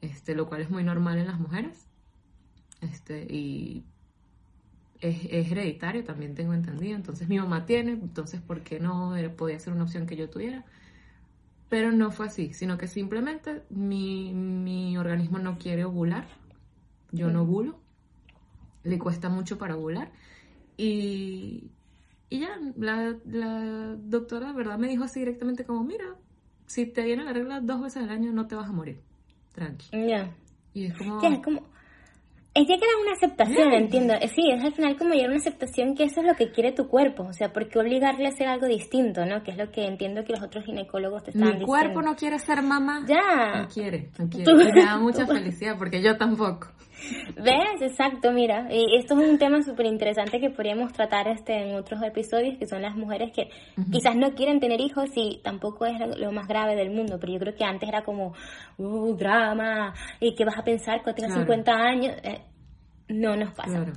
este, 0.00 0.34
lo 0.34 0.46
cual 0.48 0.62
es 0.62 0.70
muy 0.70 0.84
normal 0.84 1.18
en 1.18 1.26
las 1.26 1.38
mujeres. 1.40 1.86
Este, 2.80 3.26
y 3.30 3.84
es, 5.00 5.24
es 5.30 5.50
hereditario, 5.52 6.04
también 6.04 6.34
tengo 6.34 6.54
entendido. 6.54 6.96
Entonces 6.96 7.28
mi 7.28 7.38
mamá 7.38 7.66
tiene, 7.66 7.92
entonces 7.92 8.40
¿por 8.40 8.62
qué 8.62 8.80
no 8.80 9.16
Era- 9.16 9.34
podía 9.36 9.58
ser 9.58 9.72
una 9.72 9.84
opción 9.84 10.06
que 10.06 10.16
yo 10.16 10.28
tuviera? 10.30 10.64
Pero 11.68 11.92
no 11.92 12.10
fue 12.12 12.26
así, 12.26 12.52
sino 12.54 12.78
que 12.78 12.86
simplemente 12.88 13.62
mi, 13.70 14.32
mi 14.34 14.96
organismo 14.98 15.38
no 15.38 15.58
quiere 15.58 15.84
ovular. 15.84 16.26
Yo 17.12 17.30
no 17.30 17.42
ovulo. 17.42 17.78
Le 18.82 18.98
cuesta 18.98 19.28
mucho 19.28 19.58
para 19.58 19.76
ovular. 19.76 20.10
Y, 20.76 21.70
y 22.28 22.40
ya, 22.40 22.58
la, 22.76 23.16
la 23.24 23.96
doctora, 23.98 24.52
¿verdad? 24.52 24.78
Me 24.78 24.88
dijo 24.88 25.04
así 25.04 25.20
directamente 25.20 25.64
como, 25.64 25.82
mira, 25.82 26.04
si 26.66 26.86
te 26.86 27.04
viene 27.04 27.24
la 27.24 27.32
regla 27.32 27.60
dos 27.60 27.80
veces 27.82 28.02
al 28.02 28.10
año 28.10 28.32
no 28.32 28.46
te 28.46 28.54
vas 28.54 28.68
a 28.68 28.72
morir. 28.72 29.00
Tranqui. 29.54 29.86
Ya. 29.92 30.30
Y 30.74 30.86
es 30.86 30.98
como... 30.98 31.20
Ya, 31.22 31.28
es 31.28 31.42
como... 31.42 31.62
Es 32.56 32.66
ya 32.66 32.78
que 32.78 32.84
era 32.86 32.98
una 33.02 33.12
aceptación, 33.12 33.72
entiendo. 33.74 34.14
Eh, 34.14 34.28
Sí, 34.28 34.50
es 34.50 34.64
al 34.64 34.72
final 34.72 34.96
como 34.96 35.12
ya 35.12 35.26
una 35.26 35.36
aceptación 35.36 35.94
que 35.94 36.04
eso 36.04 36.20
es 36.20 36.26
lo 36.26 36.34
que 36.36 36.50
quiere 36.52 36.72
tu 36.72 36.88
cuerpo. 36.88 37.24
O 37.24 37.32
sea, 37.34 37.52
¿por 37.52 37.68
qué 37.68 37.78
obligarle 37.78 38.24
a 38.24 38.28
hacer 38.30 38.48
algo 38.48 38.66
distinto, 38.66 39.26
no? 39.26 39.42
Que 39.42 39.50
es 39.50 39.58
lo 39.58 39.70
que 39.70 39.84
entiendo 39.84 40.24
que 40.24 40.32
los 40.32 40.42
otros 40.42 40.64
ginecólogos 40.64 41.24
te 41.24 41.32
están 41.32 41.58
Mi 41.58 41.66
cuerpo 41.66 42.00
no 42.00 42.16
quiere 42.16 42.38
ser 42.38 42.62
mamá. 42.62 43.04
Ya. 43.06 43.60
No 43.60 43.68
quiere, 43.68 44.10
no 44.18 44.26
quiere. 44.30 44.72
Me 44.72 44.84
da 44.84 44.98
mucha 44.98 45.26
felicidad 45.26 45.76
porque 45.76 46.02
yo 46.02 46.16
tampoco. 46.16 46.68
¿Ves? 47.36 47.82
Exacto, 47.82 48.32
mira. 48.32 48.68
Y 48.70 48.96
esto 48.96 49.20
es 49.20 49.28
un 49.28 49.38
tema 49.38 49.62
súper 49.62 49.86
interesante 49.86 50.40
que 50.40 50.50
podríamos 50.50 50.92
tratar 50.92 51.28
este 51.28 51.68
en 51.68 51.76
otros 51.76 52.02
episodios, 52.02 52.58
que 52.58 52.66
son 52.66 52.82
las 52.82 52.96
mujeres 52.96 53.32
que 53.32 53.50
quizás 53.90 54.16
no 54.16 54.34
quieren 54.34 54.60
tener 54.60 54.80
hijos 54.80 55.10
y 55.14 55.40
tampoco 55.42 55.86
es 55.86 55.94
lo, 56.18 56.32
más 56.32 56.48
grave 56.48 56.74
del 56.74 56.90
mundo, 56.90 57.18
pero 57.20 57.32
yo 57.32 57.38
creo 57.38 57.54
que 57.54 57.64
antes 57.64 57.88
era 57.88 58.02
como, 58.02 58.34
uh, 58.78 59.14
drama, 59.14 59.94
y 60.20 60.34
qué 60.34 60.44
vas 60.44 60.58
a 60.58 60.64
pensar 60.64 61.02
cuando 61.02 61.16
tengas 61.16 61.34
Claro. 61.34 61.46
50 61.46 61.72
años. 61.72 62.14
Eh, 62.22 62.40
no 63.08 63.36
nos 63.36 63.54
pasa. 63.54 63.84
Claro. 63.84 63.92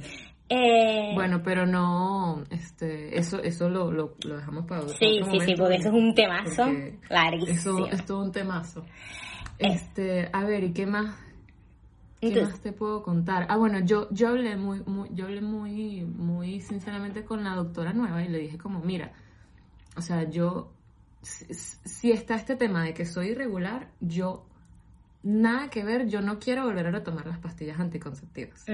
Eh, 0.49 1.11
Bueno, 1.13 1.41
pero 1.43 1.65
no, 1.65 2.43
este, 2.49 3.17
eso, 3.17 3.41
eso 3.41 3.69
lo, 3.69 3.91
lo, 3.91 4.15
lo 4.25 4.37
dejamos 4.37 4.65
para 4.65 4.81
otro 4.81 4.95
sí, 4.97 5.21
sí, 5.29 5.39
sí, 5.41 5.53
porque 5.55 5.75
eso 5.75 5.89
es 5.89 5.93
un 5.93 6.13
temazo 6.15 6.65
larguísimo. 7.09 7.85
Eso 7.85 7.87
es 7.87 8.05
todo 8.05 8.23
un 8.23 8.31
temazo. 8.31 8.83
Este, 9.59 10.29
a 10.33 10.43
ver, 10.45 10.63
¿y 10.63 10.73
qué 10.73 10.87
más? 10.87 11.15
¿Qué 12.21 12.27
Entonces- 12.27 12.51
más 12.53 12.59
te 12.61 12.73
puedo 12.73 13.01
contar? 13.03 13.45
Ah, 13.49 13.55
bueno, 13.57 13.79
yo, 13.79 14.09
yo 14.11 14.27
hablé 14.29 14.57
muy, 14.57 14.81
muy, 14.85 15.09
yo 15.13 15.25
hablé 15.25 15.41
muy, 15.41 16.03
muy 16.03 16.59
sinceramente 16.61 17.23
con 17.23 17.43
la 17.43 17.55
doctora 17.55 17.93
nueva 17.93 18.23
y 18.23 18.27
le 18.27 18.39
dije 18.39 18.57
como, 18.57 18.81
mira, 18.81 19.13
o 19.95 20.01
sea, 20.01 20.29
yo, 20.29 20.71
si, 21.21 21.53
si 21.53 22.11
está 22.11 22.35
este 22.35 22.55
tema 22.55 22.83
de 22.83 22.93
que 22.93 23.05
soy 23.05 23.29
irregular, 23.29 23.89
yo, 24.01 24.45
nada 25.23 25.69
que 25.69 25.83
ver, 25.83 26.07
yo 26.07 26.21
no 26.21 26.39
quiero 26.39 26.65
volver 26.65 26.87
a 26.93 27.03
tomar 27.03 27.25
las 27.25 27.39
pastillas 27.39 27.79
anticonceptivas. 27.79 28.65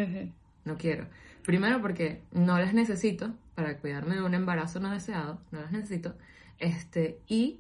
No 0.64 0.78
quiero. 0.78 1.08
Primero 1.44 1.80
porque 1.82 2.24
no 2.32 2.58
las 2.58 2.74
necesito 2.74 3.32
para 3.54 3.78
cuidarme 3.78 4.16
de 4.16 4.24
un 4.24 4.34
embarazo 4.34 4.80
no 4.80 4.90
deseado, 4.90 5.40
no 5.52 5.62
las 5.62 5.72
necesito. 5.72 6.16
Este, 6.58 7.20
y 7.28 7.60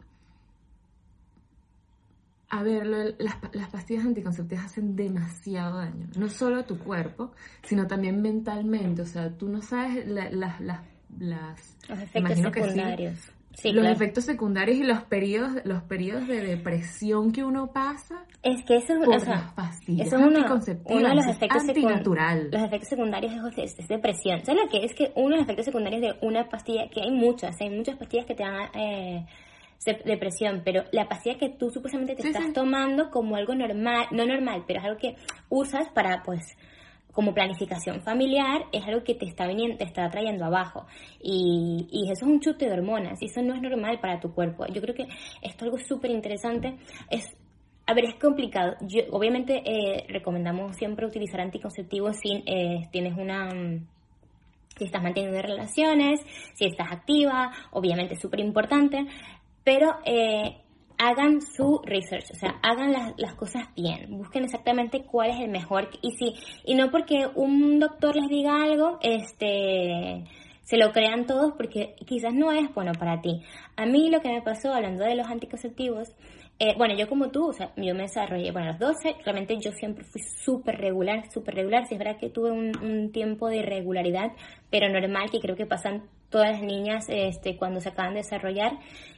a 2.49 2.63
ver, 2.63 2.85
lo 2.85 2.97
las, 3.17 3.37
las 3.53 3.69
pastillas 3.69 4.05
anticonceptivas 4.05 4.65
hacen 4.65 4.95
demasiado 4.95 5.77
daño, 5.77 6.07
no 6.17 6.29
solo 6.29 6.59
a 6.59 6.63
tu 6.63 6.77
cuerpo, 6.77 7.31
sino 7.63 7.87
también 7.87 8.21
mentalmente. 8.21 9.01
O 9.01 9.05
sea, 9.05 9.31
tú 9.31 9.49
no 9.49 9.61
sabes 9.61 10.07
la- 10.07 10.29
la- 10.29 10.57
la- 10.59 10.83
las... 11.19 11.77
Los 11.89 11.99
efectos 11.99 12.29
que 12.29 12.35
sí, 12.35 12.41
secundarios. 12.69 13.31
Sí, 13.57 13.71
los 13.71 13.83
claro. 13.83 13.95
efectos 13.95 14.25
secundarios 14.25 14.77
y 14.79 14.83
los 14.83 15.03
periodos, 15.05 15.53
los 15.63 15.81
periodos 15.83 16.27
de 16.27 16.41
depresión 16.41 17.31
que 17.31 17.41
uno 17.45 17.71
pasa 17.71 18.25
Es 18.43 18.65
que 18.65 18.75
eso 18.75 18.93
es, 18.99 19.05
por 19.05 19.15
o 19.15 19.19
sea, 19.21 19.35
las 19.35 19.53
pastillas 19.53 20.07
eso 20.07 20.17
es 20.17 20.25
uno, 20.25 20.37
anticonceptivas. 20.39 20.99
uno 20.99 21.07
de 21.09 21.15
los 21.15 21.25
es 21.25 21.35
efectos 21.37 21.61
antinatural. 21.61 22.49
Los 22.51 22.61
efectos 22.63 22.89
secundarios 22.89 23.33
es, 23.55 23.79
es 23.79 23.87
depresión. 23.87 24.43
¿Sabes 24.45 24.61
lo 24.65 24.69
que 24.69 24.83
es? 24.85 24.93
Que 24.93 25.13
uno 25.15 25.29
de 25.29 25.35
los 25.37 25.43
efectos 25.45 25.65
secundarios 25.67 26.01
de 26.01 26.27
una 26.27 26.49
pastilla, 26.49 26.89
que 26.89 26.99
hay 27.01 27.11
muchas, 27.11 27.55
hay 27.61 27.69
muchas 27.69 27.97
pastillas 27.97 28.25
que 28.25 28.35
te 28.35 28.43
dan 28.43 28.69
eh, 28.75 29.25
depresión, 30.05 30.61
pero 30.65 30.83
la 30.91 31.07
pastilla 31.07 31.37
que 31.37 31.49
tú 31.49 31.69
supuestamente 31.69 32.15
te 32.15 32.21
Sí, 32.23 32.27
estás 32.29 32.45
sí. 32.45 32.53
tomando 32.53 33.09
como 33.11 33.35
algo 33.35 33.53
normal, 33.55 34.07
no 34.11 34.25
normal, 34.25 34.63
pero 34.67 34.79
es 34.79 34.85
algo 34.85 34.97
que 34.99 35.15
usas 35.49 35.89
para, 35.89 36.23
pues, 36.23 36.41
como 37.11 37.33
planificación 37.33 38.01
familiar, 38.01 38.63
es 38.73 38.83
algo 38.85 39.03
que 39.03 39.15
te 39.15 39.25
está 39.25 39.47
viniendo, 39.47 39.77
te 39.77 39.85
está 39.85 40.09
trayendo 40.09 40.43
abajo. 40.45 40.85
Y, 41.21 41.87
y 41.91 42.11
eso 42.11 42.25
es 42.25 42.31
un 42.31 42.39
chute 42.41 42.65
de 42.65 42.73
hormonas, 42.73 43.21
y 43.21 43.25
eso 43.25 43.41
no 43.41 43.53
es 43.55 43.61
normal 43.61 43.99
para 44.01 44.19
tu 44.19 44.33
cuerpo. 44.33 44.65
Yo 44.67 44.81
creo 44.81 44.95
que 44.95 45.03
esto 45.03 45.17
es 45.41 45.61
algo 45.63 45.77
súper 45.77 46.11
interesante. 46.11 46.75
Es 47.09 47.37
a 47.87 47.93
ver, 47.93 48.05
es 48.05 48.15
complicado. 48.15 48.75
Yo, 48.81 49.01
obviamente 49.11 49.61
eh, 49.63 50.05
recomendamos 50.09 50.75
siempre 50.75 51.05
utilizar 51.05 51.39
anticonceptivos 51.39 52.17
si 52.17 52.43
eh, 52.47 52.87
tienes 52.91 53.15
una... 53.15 53.45
mm, 53.53 53.85
Si 54.77 54.85
estás 54.85 55.01
manteniendo 55.03 55.39
relaciones, 55.41 56.19
si 56.55 56.65
estás 56.65 56.91
activa, 56.91 57.51
obviamente 57.71 58.15
es 58.15 58.19
súper 58.21 58.39
importante, 58.41 59.05
pero 59.65 59.95
eh, 60.05 60.61
hagan 60.97 61.41
su 61.41 61.81
research, 61.83 62.31
o 62.31 62.35
sea, 62.35 62.59
hagan 62.61 62.93
las, 63.17 63.33
cosas 63.35 63.67
bien, 63.75 64.17
busquen 64.17 64.45
exactamente 64.45 65.03
cuál 65.03 65.31
es 65.31 65.41
el 65.41 65.49
mejor 65.49 65.89
y 66.01 66.11
si 66.11 66.33
y 66.63 66.75
no 66.75 66.89
porque 66.91 67.27
un 67.35 67.79
doctor 67.79 68.15
les 68.15 68.29
diga 68.29 68.63
algo, 68.63 68.99
este 69.01 70.23
se 70.63 70.77
lo 70.77 70.91
crean 70.91 71.25
todos 71.25 71.53
porque 71.57 71.95
quizás 72.07 72.33
no 72.33 72.51
es 72.51 72.73
bueno 72.73 72.93
para 72.97 73.21
ti. 73.21 73.41
A 73.75 73.85
mí 73.85 74.09
lo 74.09 74.21
que 74.21 74.29
me 74.29 74.41
pasó 74.41 74.73
hablando 74.73 75.03
de 75.03 75.15
los 75.15 75.27
anticonceptivos, 75.27 76.09
eh, 76.57 76.73
bueno, 76.75 76.95
yo 76.95 77.07
como 77.07 77.29
tú, 77.29 77.49
o 77.49 77.53
sea, 77.53 77.71
yo 77.75 77.93
me 77.93 78.03
desarrollé, 78.03 78.51
bueno, 78.51 78.69
a 78.69 78.71
los 78.71 78.79
12, 78.79 79.17
realmente 79.23 79.57
yo 79.59 79.71
siempre 79.73 80.05
fui 80.05 80.21
súper 80.21 80.77
regular, 80.77 81.31
súper 81.31 81.53
regular, 81.53 81.85
sí 81.85 81.95
es 81.95 81.99
verdad 81.99 82.17
que 82.17 82.29
tuve 82.29 82.51
un, 82.51 82.71
un 82.81 83.11
tiempo 83.11 83.49
de 83.49 83.57
irregularidad, 83.57 84.31
pero 84.71 84.89
normal, 84.89 85.29
que 85.29 85.39
creo 85.39 85.55
que 85.55 85.67
pasan 85.67 86.03
todas 86.29 86.51
las 86.51 86.61
niñas 86.61 87.05
este, 87.09 87.57
cuando 87.57 87.79
se 87.79 87.89
acaban 87.89 88.13
de 88.13 88.19
desarrollar, 88.19 88.73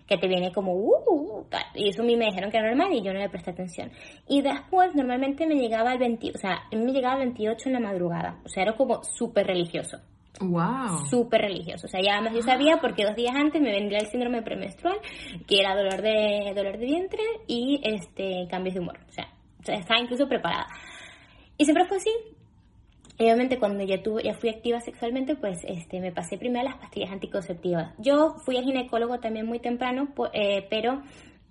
que 0.08 0.18
te 0.18 0.28
viene 0.28 0.52
como, 0.54 0.74
uh, 0.74 1.04
uh, 1.06 1.46
tal. 1.50 1.64
y 1.76 1.90
eso 1.90 2.02
a 2.02 2.06
mí 2.06 2.16
me 2.16 2.26
dijeron 2.26 2.50
que 2.50 2.58
era 2.58 2.70
normal 2.70 2.94
y 2.94 3.02
yo 3.02 3.14
no 3.14 3.20
le 3.20 3.30
presté 3.30 3.52
atención. 3.52 3.92
Y 4.28 4.42
después, 4.42 4.96
normalmente 4.96 5.46
me 5.46 5.56
llegaba 5.56 5.92
al 5.92 6.00
20, 6.00 6.32
o 6.34 6.38
sea, 6.38 6.64
me 6.72 6.92
llegaba 6.92 7.16
al 7.16 7.20
28 7.20 7.70
en 7.70 7.74
la 7.74 7.80
madrugada, 7.80 8.40
o 8.46 8.50
sea, 8.50 8.64
era 8.64 8.76
como 8.76 9.04
súper 9.04 9.48
religioso 9.48 9.98
Wow. 10.40 11.08
súper 11.10 11.42
religioso. 11.42 11.88
O 11.88 11.90
sea, 11.90 12.02
ya 12.02 12.16
además 12.16 12.34
yo 12.34 12.42
sabía 12.42 12.78
porque 12.78 13.04
dos 13.04 13.16
días 13.16 13.36
antes 13.36 13.62
me 13.62 13.72
vendría 13.72 14.00
el 14.00 14.08
síndrome 14.08 14.42
premenstrual, 14.42 14.98
que 15.48 15.60
era 15.60 15.76
dolor 15.76 16.02
de, 16.02 16.54
dolor 16.56 16.78
de 16.78 16.86
vientre 16.86 17.24
y 17.48 17.82
este 17.84 18.48
cambios 18.50 18.76
de 18.76 18.82
humor. 18.82 19.00
O 19.10 19.12
sea, 19.12 19.28
estaba 19.74 20.00
incluso 20.00 20.28
preparada. 20.28 20.68
Y 21.58 21.66
siempre 21.66 21.86
fue 21.86 21.98
así. 21.98 22.12
Y 23.20 23.24
obviamente 23.24 23.58
cuando 23.58 23.84
ya 23.84 24.02
tuve, 24.04 24.24
ya 24.24 24.34
fui 24.36 24.50
activa 24.50 24.80
sexualmente, 24.80 25.36
pues 25.36 25.64
este 25.68 26.00
me 26.00 26.12
pasé 26.12 26.38
primero 26.38 26.64
las 26.66 26.78
pastillas 26.78 27.12
anticonceptivas. 27.12 27.94
Yo 27.98 28.36
fui 28.46 28.58
al 28.58 28.64
ginecólogo 28.64 29.20
también 29.20 29.46
muy 29.48 29.60
temprano, 29.60 30.10
eh, 30.34 30.68
pero 30.70 31.02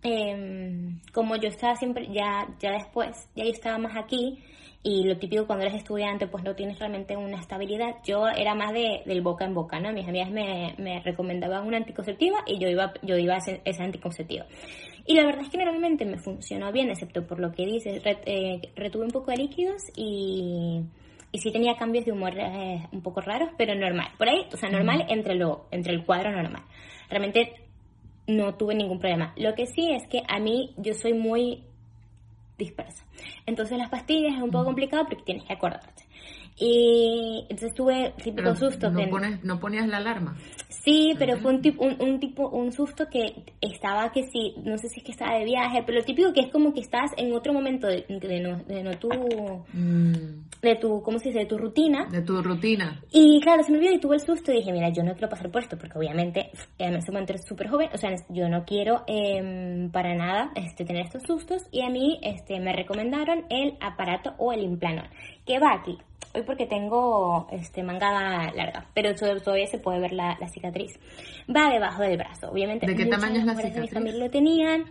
em, 0.03 1.01
como 1.13 1.35
yo 1.37 1.49
estaba 1.49 1.75
siempre, 1.75 2.07
ya, 2.13 2.47
ya 2.61 2.71
después, 2.73 3.29
ya 3.35 3.45
yo 3.45 3.51
estaba 3.51 3.79
más 3.79 3.97
aquí, 3.97 4.39
y 4.85 5.03
lo 5.03 5.19
típico 5.19 5.49
cuando 5.49 5.65
eres 5.65 5.79
estudiante, 5.79 6.29
pues 6.29 6.45
no 6.45 6.55
tienes 6.55 6.79
realmente 6.79 7.17
una 7.17 7.41
estabilidad. 7.41 7.97
Yo 8.05 8.29
era 8.29 8.55
más 8.55 8.73
de, 8.73 9.03
del 9.05 9.21
boca 9.21 9.45
en 9.45 9.53
boca, 9.53 9.81
¿no? 9.81 9.93
Mis 9.93 10.07
amigas 10.07 10.31
me, 10.31 10.77
me 10.79 11.01
recomendaban 11.03 11.67
una 11.67 11.79
anticonceptiva 11.79 12.39
y 12.47 12.61
yo 12.61 12.69
iba, 12.69 12.93
yo 13.03 13.17
iba 13.19 13.35
a 13.35 13.39
ese, 13.39 13.61
esa 13.65 13.83
anticonceptiva. 13.83 14.47
Y 15.05 15.15
la 15.15 15.25
verdad 15.25 15.43
es 15.43 15.49
que 15.51 15.59
normalmente 15.59 16.05
me 16.05 16.19
funcionó 16.19 16.71
bien, 16.71 16.91
excepto 16.91 17.27
por 17.27 17.41
lo 17.41 17.51
que 17.51 17.67
dices, 17.67 18.01
Ret- 18.05 18.23
eh, 18.27 18.61
retuve 18.77 19.07
un 19.07 19.11
poco 19.11 19.33
de 19.33 19.39
líquidos 19.39 19.83
y, 19.97 20.83
y 21.37 21.39
sí 21.39 21.53
tenía 21.53 21.77
cambios 21.77 22.07
de 22.07 22.13
humor 22.13 22.33
eh, 22.39 22.89
un 22.93 23.03
poco 23.03 23.21
raros, 23.21 23.51
pero 23.59 23.75
normal. 23.75 24.09
Por 24.17 24.27
ahí, 24.27 24.47
o 24.51 24.57
sea, 24.57 24.71
normal 24.71 25.05
entre, 25.11 25.35
lo, 25.35 25.67
entre 25.71 25.93
el 25.93 26.03
cuadro 26.03 26.33
normal. 26.33 26.63
Realmente 27.11 27.53
no 28.27 28.55
tuve 28.55 28.75
ningún 28.75 28.99
problema. 28.99 29.35
Lo 29.37 29.55
que 29.55 29.67
sí 29.67 29.93
es 29.93 30.09
que 30.09 30.23
a 30.27 30.41
mí 30.41 30.73
yo 30.79 30.95
soy 30.95 31.13
muy 31.13 31.63
dispersa. 32.57 33.05
Entonces 33.45 33.77
las 33.77 33.91
pastillas 33.91 34.35
es 34.35 34.43
un 34.43 34.51
poco 34.51 34.65
complicado 34.65 35.05
porque 35.05 35.25
tienes 35.25 35.45
que 35.45 35.53
acordarte. 35.53 35.96
Y 36.59 37.43
entonces 37.51 37.75
tuve 37.75 38.15
típico 38.17 38.37
Pero 38.37 38.57
susto. 38.57 38.91
no, 38.91 38.99
que- 39.01 39.07
pones, 39.09 39.45
no 39.45 39.61
ponías 39.61 39.87
la 39.89 39.99
alarma. 39.99 40.37
Sí, 40.69 41.15
pero 41.19 41.37
fue 41.39 41.53
un 41.55 41.61
tipo, 41.63 41.85
un, 41.85 41.97
un 42.01 42.21
tipo, 42.21 42.49
un 42.49 42.73
susto 42.73 43.07
que 43.11 43.45
estaba 43.61 44.11
que 44.13 44.23
sí, 44.29 44.55
no 44.65 44.79
sé 44.79 44.89
si 44.89 45.01
es 45.01 45.05
que 45.05 45.13
estaba 45.13 45.37
de 45.39 45.45
viaje, 45.45 45.83
pero 45.85 45.99
lo 45.99 46.05
típico 46.05 46.33
que 46.33 46.41
es 46.41 46.49
como 46.51 46.73
que 46.73 46.81
estás 46.81 47.11
en 47.17 47.33
otro 47.35 47.53
momento 47.53 47.87
de, 47.89 48.05
de 48.09 48.41
no, 48.41 48.57
de 48.65 48.83
no 48.83 48.93
tu, 48.99 49.09
Mm, 49.73 50.47
de 50.63 50.77
tu, 50.77 51.03
¿cómo 51.03 51.19
se 51.19 51.29
dice? 51.29 51.41
De 51.41 51.47
tu 51.47 51.59
rutina. 51.59 52.07
de 52.11 52.23
tu 52.23 52.41
rutina. 52.43 53.01
Y 53.13 53.41
claro, 53.41 53.63
se 53.63 53.73
me 53.73 53.79
olvidó 53.79 53.95
y 53.95 54.01
tuve 54.01 54.17
el 54.17 54.23
susto 54.23 54.53
y 54.53 54.57
dije, 54.57 54.73
mira, 54.73 54.89
yo 54.91 55.03
no 55.03 55.13
quiero 55.13 55.29
pasar 55.29 55.51
por 55.51 55.63
esto, 55.63 55.77
porque 55.77 55.99
obviamente 55.99 56.51
en 56.79 56.95
ese 56.95 57.11
momento 57.13 57.33
eres 57.33 57.47
súper 57.47 57.69
joven, 57.69 57.89
o 57.93 57.99
sea, 57.99 58.11
yo 58.29 58.49
no 58.49 58.65
quiero 58.65 59.03
em, 59.07 59.91
para 59.91 60.15
nada 60.15 60.51
este, 60.55 60.85
tener 60.85 61.07
estos 61.07 61.23
sustos 61.25 61.63
y 61.71 61.83
a 61.83 61.91
mí 61.91 62.19
este, 62.23 62.61
me 62.61 62.73
recomendaron 62.73 63.45
el 63.51 63.75
aparato 63.81 64.35
o 64.39 64.53
el 64.53 64.63
implanol, 64.63 65.09
que 65.47 65.59
va 65.59 65.73
aquí. 65.73 65.99
Hoy 66.35 66.43
porque 66.43 66.67
tengo 66.67 67.47
este, 67.51 67.83
mangada 67.83 68.53
larga, 68.53 68.87
pero 68.93 69.15
to- 69.15 69.41
todavía 69.41 69.67
se 69.69 69.79
puede 69.79 70.01
ver 70.01 70.13
la, 70.13 70.37
la 70.39 70.49
cicatriz. 70.49 70.99
Va 71.49 71.71
debajo 71.71 72.03
del 72.03 72.19
brazo, 72.19 72.51
obviamente. 72.51 72.87
¿De 72.87 72.95
qué 72.95 73.07
tamaño 73.07 73.39
es 73.41 73.47
la 73.47 73.55
de 73.55 73.63
mi 73.63 73.69
cicatriz? 73.71 73.93
familia 73.95 74.25
lo 74.25 74.31
tenían. 74.31 74.85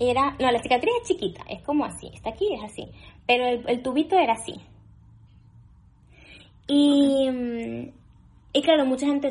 Era, 0.00 0.34
no, 0.40 0.50
la 0.50 0.58
cicatriz 0.60 0.92
es 1.02 1.08
chiquita, 1.08 1.44
es 1.48 1.62
como 1.62 1.84
así, 1.84 2.10
está 2.12 2.30
aquí, 2.30 2.52
es 2.52 2.64
así, 2.64 2.88
pero 3.28 3.46
el, 3.46 3.62
el 3.68 3.80
tubito 3.82 4.18
era 4.18 4.32
así. 4.32 4.60
Y, 6.66 7.30
mm, 7.30 7.92
y 8.56 8.62
claro, 8.62 8.86
mucha 8.86 9.04
gente, 9.06 9.28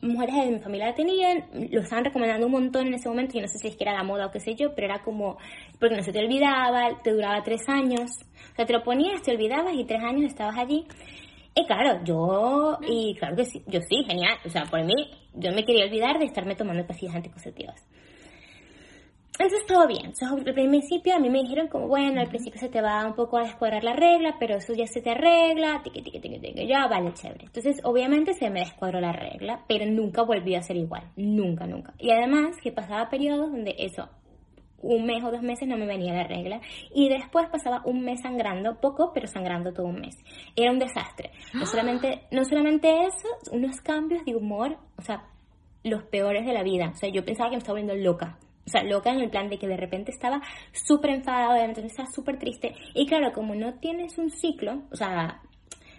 mujeres 0.00 0.34
de 0.36 0.50
mi 0.52 0.58
familia 0.60 0.86
la 0.86 0.94
tenían, 0.94 1.44
lo 1.72 1.80
estaban 1.80 2.04
recomendando 2.04 2.46
un 2.46 2.52
montón 2.52 2.86
en 2.86 2.94
ese 2.94 3.08
momento, 3.08 3.36
y 3.36 3.40
no 3.40 3.48
sé 3.48 3.58
si 3.58 3.66
es 3.66 3.76
que 3.76 3.82
era 3.82 3.94
la 3.94 4.04
moda 4.04 4.26
o 4.26 4.30
qué 4.30 4.38
sé 4.38 4.54
yo, 4.54 4.72
pero 4.76 4.86
era 4.86 5.02
como, 5.02 5.38
porque 5.80 5.96
no 5.96 6.04
se 6.04 6.12
te 6.12 6.20
olvidaba, 6.20 7.02
te 7.02 7.12
duraba 7.12 7.42
tres 7.42 7.68
años, 7.68 8.12
o 8.52 8.54
sea, 8.54 8.64
te 8.66 8.72
lo 8.72 8.84
ponías, 8.84 9.22
te 9.22 9.32
olvidabas 9.32 9.74
y 9.74 9.84
tres 9.84 10.00
años 10.04 10.30
estabas 10.30 10.56
allí. 10.56 10.86
Y 11.52 11.66
claro, 11.66 12.04
yo, 12.04 12.78
y 12.86 13.16
claro 13.16 13.34
que 13.34 13.44
sí, 13.44 13.60
yo 13.66 13.80
sí, 13.80 14.04
genial, 14.06 14.38
o 14.46 14.48
sea, 14.48 14.62
por 14.66 14.84
mí, 14.84 14.94
yo 15.34 15.50
me 15.50 15.64
quería 15.64 15.86
olvidar 15.86 16.20
de 16.20 16.26
estarme 16.26 16.54
tomando 16.54 16.86
pastillas 16.86 17.16
anticonceptivas. 17.16 17.84
Entonces 19.40 19.66
todo 19.66 19.86
bien. 19.86 20.04
Entonces, 20.04 20.28
al 20.28 20.52
principio 20.52 21.14
a 21.14 21.18
mí 21.18 21.30
me 21.30 21.40
dijeron 21.40 21.68
como, 21.68 21.88
bueno, 21.88 22.20
al 22.20 22.28
principio 22.28 22.60
se 22.60 22.68
te 22.68 22.82
va 22.82 23.06
un 23.06 23.14
poco 23.14 23.38
a 23.38 23.44
descuadrar 23.44 23.82
la 23.82 23.94
regla, 23.94 24.36
pero 24.38 24.56
eso 24.56 24.74
ya 24.74 24.86
se 24.86 25.00
te 25.00 25.12
arregla, 25.12 25.80
tiqui, 25.82 26.02
tiqui, 26.02 26.20
tiqui, 26.20 26.38
tiqui, 26.38 26.66
ya, 26.66 26.86
vale, 26.88 27.14
chévere. 27.14 27.46
Entonces, 27.46 27.80
obviamente 27.84 28.34
se 28.34 28.50
me 28.50 28.60
descuadró 28.60 29.00
la 29.00 29.12
regla, 29.12 29.64
pero 29.66 29.86
nunca 29.86 30.24
volvió 30.24 30.58
a 30.58 30.62
ser 30.62 30.76
igual. 30.76 31.04
Nunca, 31.16 31.66
nunca. 31.66 31.94
Y 31.98 32.10
además 32.10 32.58
que 32.62 32.70
pasaba 32.70 33.08
periodos 33.08 33.50
donde 33.50 33.74
eso, 33.78 34.10
un 34.82 35.06
mes 35.06 35.24
o 35.24 35.30
dos 35.30 35.40
meses 35.40 35.66
no 35.66 35.78
me 35.78 35.86
venía 35.86 36.12
la 36.12 36.24
regla 36.24 36.60
y 36.94 37.08
después 37.08 37.48
pasaba 37.48 37.80
un 37.86 38.02
mes 38.02 38.20
sangrando, 38.20 38.78
poco, 38.78 39.10
pero 39.14 39.26
sangrando 39.26 39.72
todo 39.72 39.86
un 39.86 40.02
mes. 40.02 40.18
Era 40.54 40.70
un 40.70 40.78
desastre. 40.78 41.30
No 41.54 41.64
solamente, 41.64 42.24
no 42.30 42.44
solamente 42.44 43.06
eso, 43.06 43.28
unos 43.52 43.80
cambios 43.80 44.22
de 44.26 44.36
humor, 44.36 44.76
o 44.98 45.02
sea, 45.02 45.24
los 45.82 46.02
peores 46.02 46.44
de 46.44 46.52
la 46.52 46.62
vida. 46.62 46.90
O 46.92 46.96
sea, 46.96 47.08
yo 47.08 47.24
pensaba 47.24 47.48
que 47.48 47.56
me 47.56 47.60
estaba 47.60 47.80
volviendo 47.80 48.04
loca 48.04 48.36
o 48.70 48.72
sea, 48.72 48.84
loca 48.84 49.10
en 49.10 49.18
el 49.18 49.30
plan 49.30 49.48
de 49.48 49.58
que 49.58 49.66
de 49.66 49.76
repente 49.76 50.12
estaba 50.12 50.40
súper 50.72 51.10
enfadada, 51.10 51.64
entonces 51.64 51.90
estaba 51.90 52.08
súper 52.08 52.38
triste. 52.38 52.72
Y 52.94 53.04
claro, 53.04 53.32
como 53.32 53.56
no 53.56 53.74
tienes 53.80 54.16
un 54.16 54.30
ciclo, 54.30 54.84
o 54.92 54.96
sea, 54.96 55.40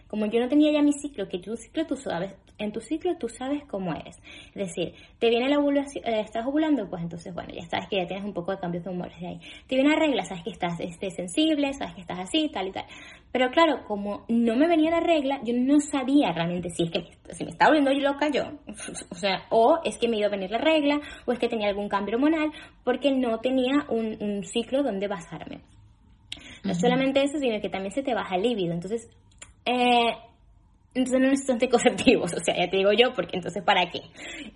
como 0.07 0.25
yo 0.27 0.39
no 0.39 0.47
tenía 0.47 0.71
ya 0.71 0.81
mi 0.81 0.93
ciclo, 0.93 1.27
que 1.27 1.39
tu 1.39 1.57
ciclo 1.57 1.85
tú 1.85 1.97
sabes, 1.97 2.33
en 2.63 2.71
tu 2.71 2.81
ciclo 2.81 3.15
tú 3.17 3.29
sabes 3.29 3.63
cómo 3.65 3.93
eres. 3.93 4.17
Es 4.53 4.67
decir, 4.67 4.93
te 5.19 5.29
viene 5.29 5.49
la 5.49 5.59
ovulación, 5.59 6.05
eh, 6.05 6.21
estás 6.21 6.45
ovulando, 6.45 6.89
pues 6.89 7.01
entonces, 7.03 7.33
bueno, 7.33 7.53
ya 7.53 7.65
sabes 7.67 7.87
que 7.89 7.97
ya 7.97 8.07
tienes 8.07 8.25
un 8.25 8.33
poco 8.33 8.51
de 8.51 8.59
cambios 8.59 8.83
de 8.83 8.89
humor 8.89 9.09
de 9.19 9.27
ahí. 9.27 9.39
Te 9.67 9.75
viene 9.75 9.89
la 9.89 9.99
regla, 9.99 10.23
sabes 10.23 10.43
que 10.43 10.51
estás 10.51 10.79
este, 10.79 11.11
sensible, 11.11 11.73
sabes 11.73 11.95
que 11.95 12.01
estás 12.01 12.19
así, 12.19 12.49
tal 12.49 12.67
y 12.67 12.71
tal. 12.71 12.85
Pero 13.31 13.49
claro, 13.49 13.83
como 13.87 14.25
no 14.27 14.55
me 14.55 14.67
venía 14.67 14.91
la 14.91 14.99
regla, 14.99 15.39
yo 15.43 15.53
no 15.55 15.79
sabía 15.79 16.31
realmente 16.31 16.69
si 16.69 16.83
es 16.83 16.91
que 16.91 17.03
si 17.33 17.43
me 17.45 17.51
estaba 17.51 17.71
volviendo 17.71 17.91
loca 18.01 18.29
yo, 18.29 18.43
o 19.09 19.15
sea, 19.15 19.43
o 19.49 19.79
es 19.83 19.97
que 19.97 20.07
me 20.07 20.17
iba 20.17 20.27
a 20.27 20.31
venir 20.31 20.51
la 20.51 20.57
regla, 20.57 20.99
o 21.25 21.31
es 21.31 21.39
que 21.39 21.47
tenía 21.47 21.69
algún 21.69 21.89
cambio 21.89 22.15
hormonal, 22.15 22.51
porque 22.83 23.11
no 23.11 23.39
tenía 23.39 23.85
un, 23.89 24.17
un 24.21 24.43
ciclo 24.43 24.83
donde 24.83 25.07
basarme. 25.07 25.61
No 26.63 26.75
solamente 26.75 27.23
eso, 27.23 27.39
sino 27.39 27.59
que 27.59 27.69
también 27.69 27.91
se 27.91 28.03
te 28.03 28.13
baja 28.13 28.35
el 28.35 28.43
líbido. 28.43 28.73
Entonces, 28.73 29.09
eh, 29.65 30.13
entonces 30.93 31.21
no 31.21 31.29
necesito 31.29 31.53
anticonceptivos, 31.53 32.33
o 32.37 32.39
sea, 32.39 32.55
ya 32.57 32.69
te 32.69 32.77
digo 32.77 32.91
yo, 32.91 33.13
porque 33.13 33.37
entonces 33.37 33.63
¿para 33.63 33.89
qué? 33.89 34.01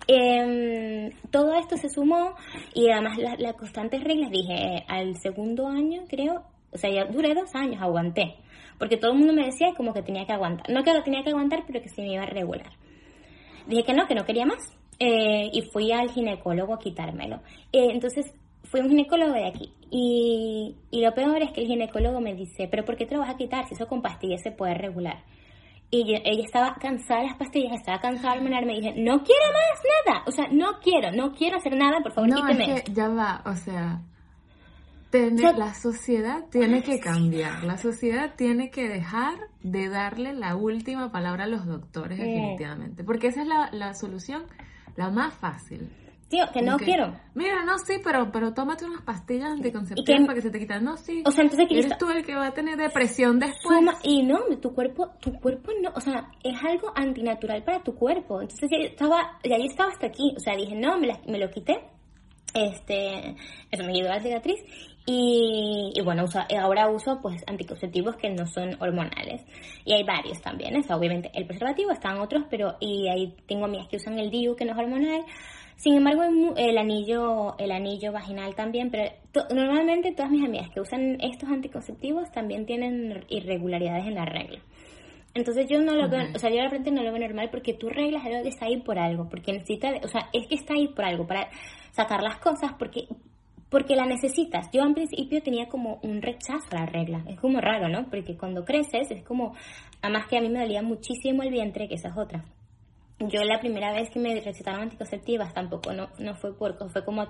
Em, 0.06 1.10
todo 1.30 1.54
esto 1.54 1.76
se 1.76 1.88
sumó 1.88 2.34
y 2.74 2.90
además 2.90 3.18
las 3.18 3.40
la 3.40 3.54
constantes 3.54 4.02
reglas, 4.04 4.30
dije, 4.30 4.84
al 4.88 5.16
segundo 5.16 5.66
año 5.66 6.04
creo, 6.08 6.42
o 6.72 6.78
sea, 6.78 6.90
ya 6.90 7.04
duré 7.06 7.34
dos 7.34 7.54
años, 7.54 7.80
aguanté, 7.80 8.36
porque 8.78 8.96
todo 8.96 9.12
el 9.12 9.18
mundo 9.18 9.32
me 9.32 9.46
decía 9.46 9.72
como 9.76 9.94
que 9.94 10.02
tenía 10.02 10.26
que 10.26 10.32
aguantar, 10.32 10.68
no 10.68 10.82
que 10.82 10.92
lo 10.92 11.02
tenía 11.02 11.22
que 11.22 11.30
aguantar, 11.30 11.64
pero 11.66 11.80
que 11.80 11.88
se 11.88 12.02
me 12.02 12.12
iba 12.12 12.22
a 12.22 12.26
regular. 12.26 12.72
Dije 13.66 13.84
que 13.84 13.94
no, 13.94 14.06
que 14.06 14.14
no 14.14 14.24
quería 14.24 14.46
más, 14.46 14.76
eh, 14.98 15.50
y 15.52 15.62
fui 15.62 15.90
al 15.92 16.10
ginecólogo 16.10 16.74
a 16.74 16.78
quitármelo. 16.78 17.36
Eh, 17.72 17.88
entonces 17.90 18.32
fui 18.64 18.80
a 18.80 18.84
un 18.84 18.90
ginecólogo 18.90 19.32
de 19.32 19.46
aquí, 19.46 19.72
y, 19.90 20.76
y 20.90 21.00
lo 21.00 21.14
peor 21.14 21.42
es 21.42 21.52
que 21.52 21.62
el 21.62 21.66
ginecólogo 21.66 22.20
me 22.20 22.34
dice, 22.34 22.68
pero 22.68 22.84
¿por 22.84 22.96
qué 22.96 23.06
te 23.06 23.14
lo 23.14 23.20
vas 23.20 23.30
a 23.30 23.38
quitar 23.38 23.66
si 23.66 23.74
eso 23.74 23.88
con 23.88 24.02
pastillas 24.02 24.42
se 24.42 24.50
puede 24.50 24.74
regular? 24.74 25.24
Y 25.90 26.14
ella 26.14 26.44
estaba 26.44 26.74
cansada 26.74 27.20
de 27.20 27.26
las 27.28 27.36
pastillas, 27.36 27.72
estaba 27.74 28.00
cansada 28.00 28.34
de 28.34 28.38
hormonar, 28.38 28.66
me 28.66 28.74
dije, 28.74 28.92
no 28.96 29.22
quiero 29.22 29.46
más 29.52 29.82
nada, 30.06 30.22
o 30.26 30.32
sea, 30.32 30.48
no 30.50 30.80
quiero, 30.82 31.12
no 31.12 31.32
quiero 31.32 31.58
hacer 31.58 31.76
nada, 31.76 32.00
por 32.02 32.12
favor, 32.12 32.28
no, 32.28 32.36
quíteme. 32.36 32.74
Es 32.74 32.82
que 32.82 32.92
ya 32.92 33.08
va, 33.08 33.42
o 33.46 33.54
sea, 33.54 34.00
la 35.12 35.74
sociedad 35.74 36.44
tiene 36.50 36.82
que 36.82 36.98
cambiar, 36.98 37.64
la 37.64 37.78
sociedad 37.78 38.34
tiene 38.36 38.70
que 38.70 38.88
dejar 38.88 39.38
de 39.62 39.88
darle 39.88 40.34
la 40.34 40.56
última 40.56 41.12
palabra 41.12 41.44
a 41.44 41.46
los 41.46 41.66
doctores, 41.66 42.18
definitivamente, 42.18 43.04
porque 43.04 43.28
esa 43.28 43.42
es 43.42 43.48
la, 43.48 43.70
la 43.72 43.94
solución, 43.94 44.44
la 44.96 45.10
más 45.10 45.34
fácil. 45.34 45.88
Tío, 46.28 46.44
que 46.52 46.60
no 46.60 46.76
quiero. 46.76 47.14
Mira, 47.34 47.64
no, 47.64 47.78
sí, 47.78 47.94
pero, 48.02 48.32
pero 48.32 48.52
tómate 48.52 48.84
unas 48.84 49.02
pastillas 49.02 49.52
anticonceptivas 49.52 50.22
para 50.22 50.34
que 50.34 50.42
se 50.42 50.50
te 50.50 50.58
quiten. 50.58 50.82
No, 50.82 50.96
sí. 50.96 51.22
O 51.24 51.30
sea, 51.30 51.44
entonces 51.44 51.68
Eres 51.70 51.98
tú 51.98 52.10
el 52.10 52.24
que 52.24 52.34
va 52.34 52.48
a 52.48 52.52
tener 52.52 52.76
depresión 52.76 53.38
después. 53.38 53.78
y 54.02 54.24
no, 54.24 54.40
tu 54.60 54.74
cuerpo, 54.74 55.12
tu 55.20 55.32
cuerpo 55.34 55.70
no, 55.80 55.90
o 55.94 56.00
sea, 56.00 56.28
es 56.42 56.56
algo 56.64 56.90
antinatural 56.96 57.62
para 57.62 57.82
tu 57.82 57.94
cuerpo. 57.94 58.42
Entonces 58.42 58.68
ya 58.70 58.78
estaba, 58.78 59.38
ya 59.44 59.56
yo 59.56 59.64
estaba 59.64 59.90
hasta 59.90 60.08
aquí. 60.08 60.34
O 60.36 60.40
sea, 60.40 60.56
dije, 60.56 60.74
no, 60.74 60.98
me, 60.98 61.08
me 61.28 61.38
lo 61.38 61.48
quité. 61.48 61.78
Este, 62.54 63.36
eso 63.70 63.84
me 63.84 63.92
ayudó 63.92 64.10
a 64.10 64.16
la 64.16 64.20
cicatriz. 64.20 64.58
Y, 65.08 65.92
y, 65.94 66.00
bueno, 66.02 66.24
ahora 66.60 66.88
uso 66.90 67.20
pues 67.22 67.44
anticonceptivos 67.46 68.16
que 68.16 68.30
no 68.30 68.46
son 68.48 68.76
hormonales. 68.80 69.42
Y 69.84 69.92
hay 69.92 70.02
varios 70.02 70.40
también, 70.40 70.74
¿eh? 70.74 70.84
obviamente 70.90 71.30
el 71.34 71.46
preservativo, 71.46 71.92
están 71.92 72.18
otros, 72.18 72.44
pero 72.50 72.76
y 72.80 73.08
ahí 73.08 73.36
tengo 73.46 73.66
amigas 73.66 73.86
que 73.86 73.98
usan 73.98 74.18
el 74.18 74.30
DIU 74.30 74.56
que 74.56 74.64
no 74.64 74.72
es 74.72 74.78
hormonal. 74.78 75.24
Sin 75.76 75.94
embargo, 75.94 76.22
el 76.56 76.78
anillo, 76.78 77.54
el 77.58 77.70
anillo 77.70 78.10
vaginal 78.10 78.54
también, 78.54 78.90
pero 78.90 79.10
normalmente 79.54 80.12
todas 80.12 80.30
mis 80.30 80.44
amigas 80.44 80.70
que 80.70 80.80
usan 80.80 81.18
estos 81.20 81.50
anticonceptivos 81.50 82.32
también 82.32 82.64
tienen 82.64 83.24
irregularidades 83.28 84.06
en 84.06 84.14
la 84.14 84.24
regla. 84.24 84.58
Entonces 85.34 85.66
yo 85.68 85.78
no 85.82 85.94
lo 85.94 86.08
veo, 86.08 86.28
o 86.34 86.38
sea, 86.38 86.48
yo 86.48 86.56
de 86.56 86.62
repente 86.62 86.90
no 86.90 87.02
lo 87.02 87.12
veo 87.12 87.20
normal 87.20 87.50
porque 87.50 87.74
tu 87.74 87.90
regla 87.90 88.18
es 88.20 88.24
algo 88.24 88.42
que 88.42 88.48
está 88.48 88.64
ahí 88.66 88.78
por 88.78 88.98
algo, 88.98 89.28
porque 89.28 89.52
necesita, 89.52 89.92
o 90.02 90.08
sea, 90.08 90.30
es 90.32 90.46
que 90.46 90.54
está 90.54 90.72
ahí 90.72 90.88
por 90.88 91.04
algo, 91.04 91.26
para 91.26 91.50
sacar 91.92 92.22
las 92.22 92.38
cosas, 92.38 92.72
porque 92.78 93.06
porque 93.68 93.96
la 93.96 94.06
necesitas. 94.06 94.70
Yo 94.72 94.82
al 94.82 94.94
principio 94.94 95.42
tenía 95.42 95.68
como 95.68 95.98
un 96.02 96.22
rechazo 96.22 96.68
a 96.70 96.80
la 96.80 96.86
regla. 96.86 97.24
Es 97.28 97.38
como 97.40 97.60
raro, 97.60 97.88
¿no? 97.88 98.08
Porque 98.08 98.36
cuando 98.36 98.64
creces 98.64 99.10
es 99.10 99.24
como, 99.24 99.54
además 100.00 100.28
que 100.28 100.38
a 100.38 100.40
mí 100.40 100.48
me 100.48 100.60
dolía 100.60 100.82
muchísimo 100.82 101.42
el 101.42 101.50
vientre, 101.50 101.88
que 101.88 101.96
esa 101.96 102.08
es 102.08 102.16
otra 102.16 102.44
yo 103.18 103.42
la 103.44 103.60
primera 103.60 103.92
vez 103.92 104.10
que 104.10 104.18
me 104.18 104.38
recetaron 104.40 104.82
anticonceptivas 104.82 105.54
tampoco 105.54 105.92
no, 105.92 106.08
no 106.18 106.34
fue 106.34 106.56
por 106.56 106.76
fue 106.90 107.04
como 107.04 107.22
a 107.22 107.28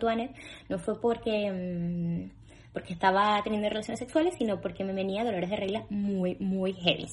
no 0.69 0.79
fue 0.79 1.01
porque 1.01 1.51
mm, 1.53 2.73
porque 2.73 2.93
estaba 2.93 3.41
teniendo 3.43 3.69
relaciones 3.69 4.01
sexuales 4.01 4.35
sino 4.37 4.61
porque 4.61 4.85
me 4.85 4.93
venía 4.93 5.25
dolores 5.25 5.49
de 5.49 5.57
regla 5.57 5.87
muy 5.89 6.37
muy 6.41 6.73
heavy 6.73 7.07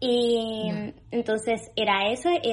y 0.00 0.70
entonces 1.10 1.70
era 1.74 2.10
eso 2.10 2.30
y, 2.30 2.52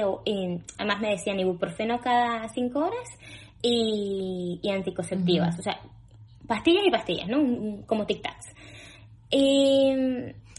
además 0.78 1.00
me 1.00 1.12
decían 1.12 1.40
ibuprofeno 1.40 2.00
cada 2.00 2.48
cinco 2.50 2.80
horas 2.80 3.08
y, 3.62 4.60
anticonceptivas 4.70 5.58
o 5.58 5.62
sea 5.62 5.80
pastillas 6.48 6.84
y 6.86 6.92
pastillas 6.92 7.28
no 7.28 7.86
como 7.86 8.06
tic 8.06 8.22
tacs. 8.22 8.54
Y, 9.32 9.92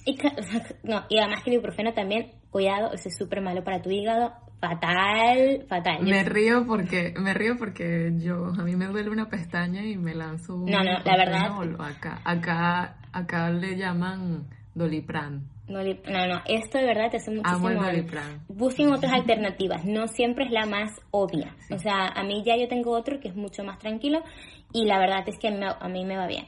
y, 0.05 0.19
no, 0.83 1.05
y 1.09 1.19
además 1.19 1.43
que 1.43 1.51
el 1.51 1.55
ibuprofeno 1.55 1.93
también 1.93 2.33
cuidado 2.51 2.93
eso 2.93 3.09
es 3.09 3.17
súper 3.17 3.41
malo 3.41 3.63
para 3.63 3.83
tu 3.83 3.91
hígado 3.91 4.33
fatal, 4.61 5.67
fatal. 5.69 6.03
Me 6.03 6.25
río 6.25 6.67
porque 6.67 7.15
me 7.19 7.35
río 7.35 7.57
porque 7.59 8.13
yo 8.19 8.47
a 8.47 8.63
mí 8.63 8.77
me 8.77 8.87
duele 8.87 9.11
una 9.11 9.29
pestaña 9.29 9.85
y 9.85 9.97
me 9.97 10.15
lanzo 10.15 10.55
un 10.55 10.67
No, 10.67 10.83
no, 10.83 10.99
la 11.05 11.17
verdad. 11.17 11.51
Acá 11.79 12.21
acá 12.25 12.97
acá 13.13 13.51
le 13.51 13.77
llaman 13.77 14.47
Dolipran. 14.75 15.43
No, 15.69 15.83
no, 15.83 16.43
esto 16.47 16.79
de 16.79 16.85
verdad 16.85 17.11
te 17.11 17.17
hace 17.17 17.33
muchísimo 17.33 17.69
Amo 17.69 17.71
el 17.71 17.79
Dolipran. 17.79 18.45
Busquen 18.49 18.93
otras 18.93 19.13
alternativas, 19.13 19.85
no 19.85 20.07
siempre 20.07 20.45
es 20.45 20.51
la 20.53 20.65
más 20.65 20.93
obvia. 21.11 21.57
O 21.71 21.79
sea, 21.79 22.07
a 22.07 22.23
mí 22.23 22.43
ya 22.45 22.57
yo 22.57 22.69
tengo 22.69 22.93
otro 22.93 23.19
que 23.19 23.29
es 23.29 23.35
mucho 23.35 23.65
más 23.65 23.79
tranquilo 23.79 24.23
y 24.73 24.85
la 24.85 24.99
verdad 24.99 25.25
es 25.27 25.39
que 25.39 25.49
a 25.49 25.89
mí 25.89 26.05
me 26.05 26.17
va 26.17 26.27
bien. 26.27 26.47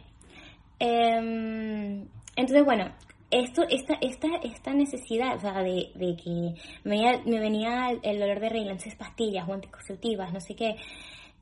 Em, 0.78 2.06
entonces, 2.36 2.64
bueno, 2.64 2.92
esto, 3.30 3.62
esta, 3.68 3.94
esta, 4.00 4.28
esta 4.42 4.72
necesidad, 4.72 5.36
o 5.36 5.40
sea, 5.40 5.62
de, 5.62 5.90
de 5.94 6.16
que 6.16 6.54
me, 6.84 7.20
me, 7.24 7.40
venía 7.40 7.90
el 8.02 8.18
dolor 8.18 8.40
de 8.40 8.48
regla, 8.48 8.72
entonces 8.72 8.94
pastillas 8.96 9.48
o 9.48 9.52
anticonceptivas, 9.52 10.32
no 10.32 10.40
sé 10.40 10.54
qué, 10.54 10.76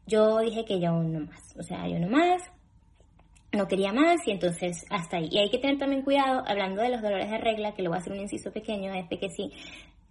yo 0.06 0.38
dije 0.40 0.64
que 0.64 0.80
yo 0.80 0.92
no 0.92 1.26
más, 1.26 1.56
o 1.58 1.62
sea, 1.62 1.86
yo 1.88 1.98
no 1.98 2.08
más, 2.08 2.42
no 3.52 3.68
quería 3.68 3.92
más 3.92 4.26
y 4.26 4.32
entonces 4.32 4.84
hasta 4.90 5.18
ahí. 5.18 5.28
Y 5.30 5.38
hay 5.38 5.50
que 5.50 5.58
tener 5.58 5.78
también 5.78 6.02
cuidado, 6.02 6.42
hablando 6.46 6.82
de 6.82 6.90
los 6.90 7.02
dolores 7.02 7.30
de 7.30 7.38
regla, 7.38 7.72
que 7.72 7.82
lo 7.82 7.90
voy 7.90 7.98
a 7.98 8.00
hacer 8.00 8.12
un 8.12 8.20
inciso 8.20 8.52
pequeño, 8.52 8.92
es 8.94 9.08
de 9.08 9.18
que 9.18 9.30
si, 9.30 9.52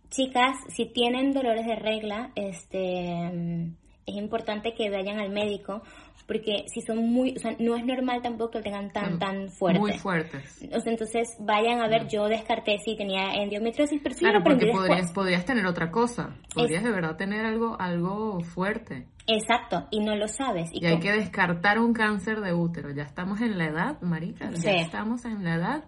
chicas, 0.10 0.58
si 0.70 0.86
tienen 0.86 1.34
dolores 1.34 1.66
de 1.66 1.76
regla, 1.76 2.32
este, 2.36 3.74
es 4.06 4.16
importante 4.16 4.74
que 4.74 4.90
vayan 4.90 5.20
al 5.20 5.30
médico 5.30 5.82
porque 6.28 6.66
si 6.68 6.82
son 6.82 6.98
muy, 6.98 7.36
o 7.36 7.40
sea, 7.40 7.56
no 7.60 7.76
es 7.76 7.86
normal 7.86 8.22
tampoco 8.22 8.52
que 8.52 8.58
lo 8.60 8.64
tengan 8.64 8.92
tan, 8.92 9.20
tan 9.20 9.50
fuertes. 9.50 9.82
Muy 9.82 9.94
fuertes. 9.94 10.68
O 10.74 10.80
sea, 10.80 10.92
entonces 10.92 11.28
vayan 11.40 11.82
a 11.82 11.88
ver, 11.88 12.08
yo 12.08 12.28
descarté 12.28 12.78
si 12.80 12.96
tenía 12.96 13.34
endometriosis, 13.36 14.02
pero 14.02 14.16
sí 14.16 14.22
Claro, 14.22 14.44
porque 14.44 14.68
podrías, 14.68 15.12
podrías 15.12 15.46
tener 15.46 15.66
otra 15.66 15.92
cosa, 15.92 16.36
podrías 16.54 16.84
de 16.84 16.92
verdad 16.92 17.16
tener 17.16 17.46
algo, 17.46 17.80
algo 17.80 18.40
fuerte. 18.42 19.08
Exacto, 19.28 19.88
y 19.92 20.00
no 20.00 20.16
lo 20.16 20.28
sabes. 20.28 20.70
Y, 20.74 20.86
hay 20.86 21.00
que 21.00 21.12
descartar 21.12 21.80
un 21.80 21.94
cáncer 21.94 22.42
de 22.42 22.54
útero, 22.54 22.92
ya 22.92 23.04
estamos 23.04 23.42
en 23.42 23.58
la 23.58 23.66
edad, 23.66 24.02
marica, 24.02 24.52
ya 24.52 24.72
estamos 24.72 25.26
en 25.26 25.44
la 25.44 25.56
edad 25.56 25.84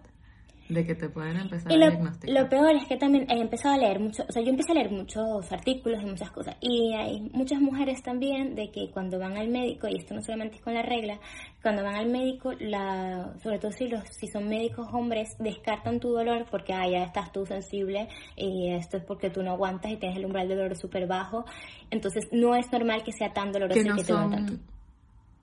de 0.68 0.86
que 0.86 0.94
te 0.94 1.08
pueden 1.08 1.36
empezar 1.36 1.72
Y 1.72 1.76
a 1.76 1.78
diagnosticar. 1.78 2.42
lo 2.42 2.48
peor 2.48 2.76
es 2.76 2.86
que 2.86 2.96
también 2.96 3.26
he 3.30 3.40
empezado 3.40 3.74
a 3.74 3.78
leer 3.78 4.00
mucho, 4.00 4.24
o 4.28 4.32
sea, 4.32 4.42
yo 4.42 4.50
empecé 4.50 4.72
a 4.72 4.74
leer 4.74 4.90
muchos 4.90 5.50
artículos 5.50 6.02
y 6.02 6.06
muchas 6.06 6.30
cosas. 6.30 6.56
Y 6.60 6.94
hay 6.94 7.20
muchas 7.32 7.60
mujeres 7.60 8.02
también 8.02 8.54
de 8.54 8.70
que 8.70 8.90
cuando 8.90 9.18
van 9.18 9.36
al 9.36 9.48
médico, 9.48 9.88
y 9.88 9.96
esto 9.96 10.14
no 10.14 10.22
solamente 10.22 10.56
es 10.56 10.62
con 10.62 10.74
la 10.74 10.82
regla, 10.82 11.18
cuando 11.62 11.82
van 11.82 11.96
al 11.96 12.08
médico, 12.08 12.52
la, 12.60 13.34
sobre 13.42 13.58
todo 13.58 13.72
si 13.72 13.88
los, 13.88 14.04
si 14.10 14.26
son 14.28 14.48
médicos 14.48 14.88
hombres, 14.92 15.36
descartan 15.38 16.00
tu 16.00 16.10
dolor 16.10 16.46
porque 16.50 16.72
ah, 16.72 16.88
ya 16.88 17.04
estás 17.04 17.32
tú 17.32 17.46
sensible 17.46 18.08
y 18.36 18.70
esto 18.72 18.98
es 18.98 19.04
porque 19.04 19.30
tú 19.30 19.42
no 19.42 19.52
aguantas 19.52 19.90
y 19.90 19.96
tienes 19.96 20.18
el 20.18 20.26
umbral 20.26 20.48
de 20.48 20.56
dolor 20.56 20.76
súper 20.76 21.06
bajo. 21.06 21.44
Entonces 21.90 22.28
no 22.32 22.54
es 22.54 22.70
normal 22.72 23.02
que 23.02 23.12
sea 23.12 23.32
tan 23.32 23.52
doloroso 23.52 23.80
que 23.80 23.86
y 23.86 23.88
no 23.88 23.96
que 23.96 24.04
te 24.04 24.12
tanto. 24.12 24.52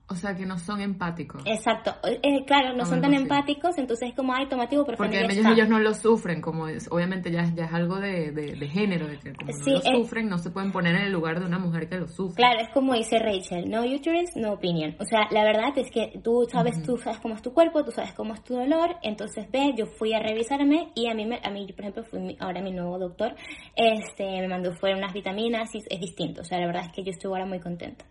O 0.08 0.14
sea, 0.14 0.36
que 0.36 0.46
no 0.46 0.56
son 0.58 0.80
empáticos. 0.80 1.42
Exacto, 1.46 1.94
Eh, 2.04 2.44
claro, 2.46 2.74
no 2.74 2.84
son 2.86 3.00
tan 3.00 3.12
empáticos, 3.12 3.76
entonces 3.76 4.10
es 4.10 4.14
como, 4.14 4.32
ay, 4.32 4.46
tomativo, 4.46 4.84
pero 4.84 4.96
Porque 4.98 5.18
ellos, 5.18 5.36
está. 5.36 5.52
ellos 5.52 5.68
no 5.68 5.80
lo 5.80 5.94
sufren, 5.94 6.40
como 6.40 6.68
es, 6.68 6.88
obviamente 6.92 7.30
ya, 7.32 7.40
es- 7.42 7.54
ya 7.56 7.64
es 7.64 7.72
algo 7.72 7.96
de, 7.96 8.30
de, 8.30 8.54
de 8.54 8.68
género, 8.68 9.08
de 9.08 9.18
que 9.18 9.32
como 9.34 9.52
Sí, 9.52 9.70
no 9.72 9.76
lo 9.76 9.82
sufren, 10.02 10.28
no 10.28 10.38
se 10.38 10.50
pueden 10.50 10.70
poner 10.70 10.94
en 10.94 11.02
el 11.02 11.12
lugar 11.12 11.40
de 11.40 11.46
una 11.46 11.58
mujer 11.58 11.88
que 11.88 11.98
lo 11.98 12.06
sufre. 12.06 12.36
Claro, 12.36 12.60
es 12.60 12.68
como 12.70 12.94
dice 12.94 13.18
Rachel, 13.18 13.68
no 13.68 13.82
uterus, 13.84 14.36
no 14.36 14.52
opinion. 14.52 14.94
O 15.00 15.04
sea, 15.04 15.26
la 15.32 15.42
verdad 15.42 15.76
es 15.76 15.90
que 15.90 16.20
tú 16.22 16.46
sabes, 16.50 16.80
tú 16.84 16.96
sabes 16.98 17.18
cómo 17.18 17.34
es 17.34 17.42
tu 17.42 17.52
cuerpo, 17.52 17.84
tú 17.84 17.90
sabes 17.90 18.12
cómo 18.12 18.34
es 18.34 18.44
tu 18.44 18.54
dolor, 18.54 18.96
entonces 19.02 19.50
ve, 19.50 19.72
yo 19.76 19.86
fui 19.86 20.12
a 20.14 20.20
revisarme 20.20 20.90
y 20.94 21.08
a 21.08 21.14
mí, 21.14 21.26
me- 21.26 21.40
a 21.42 21.50
mí 21.50 21.66
por 21.72 21.80
ejemplo, 21.80 22.04
fui 22.04 22.20
mi- 22.20 22.36
ahora 22.38 22.60
mi 22.62 22.70
nuevo 22.70 22.98
doctor, 22.98 23.34
este, 23.74 24.24
me 24.40 24.48
mandó 24.48 24.72
fuera 24.74 24.96
unas 24.96 25.12
vitaminas 25.12 25.74
y 25.74 25.78
es 25.78 26.00
distinto. 26.00 26.42
O 26.42 26.44
sea, 26.44 26.58
la 26.60 26.66
verdad 26.66 26.84
es 26.86 26.92
que 26.92 27.02
yo 27.02 27.10
estoy 27.10 27.28
ahora 27.30 27.46
muy 27.46 27.58
contenta. 27.58 28.04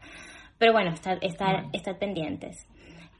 Pero 0.57 0.73
bueno, 0.73 0.91
estar, 0.91 1.17
estar, 1.21 1.53
Bueno. 1.55 1.69
estar 1.73 1.97
pendientes. 1.97 2.65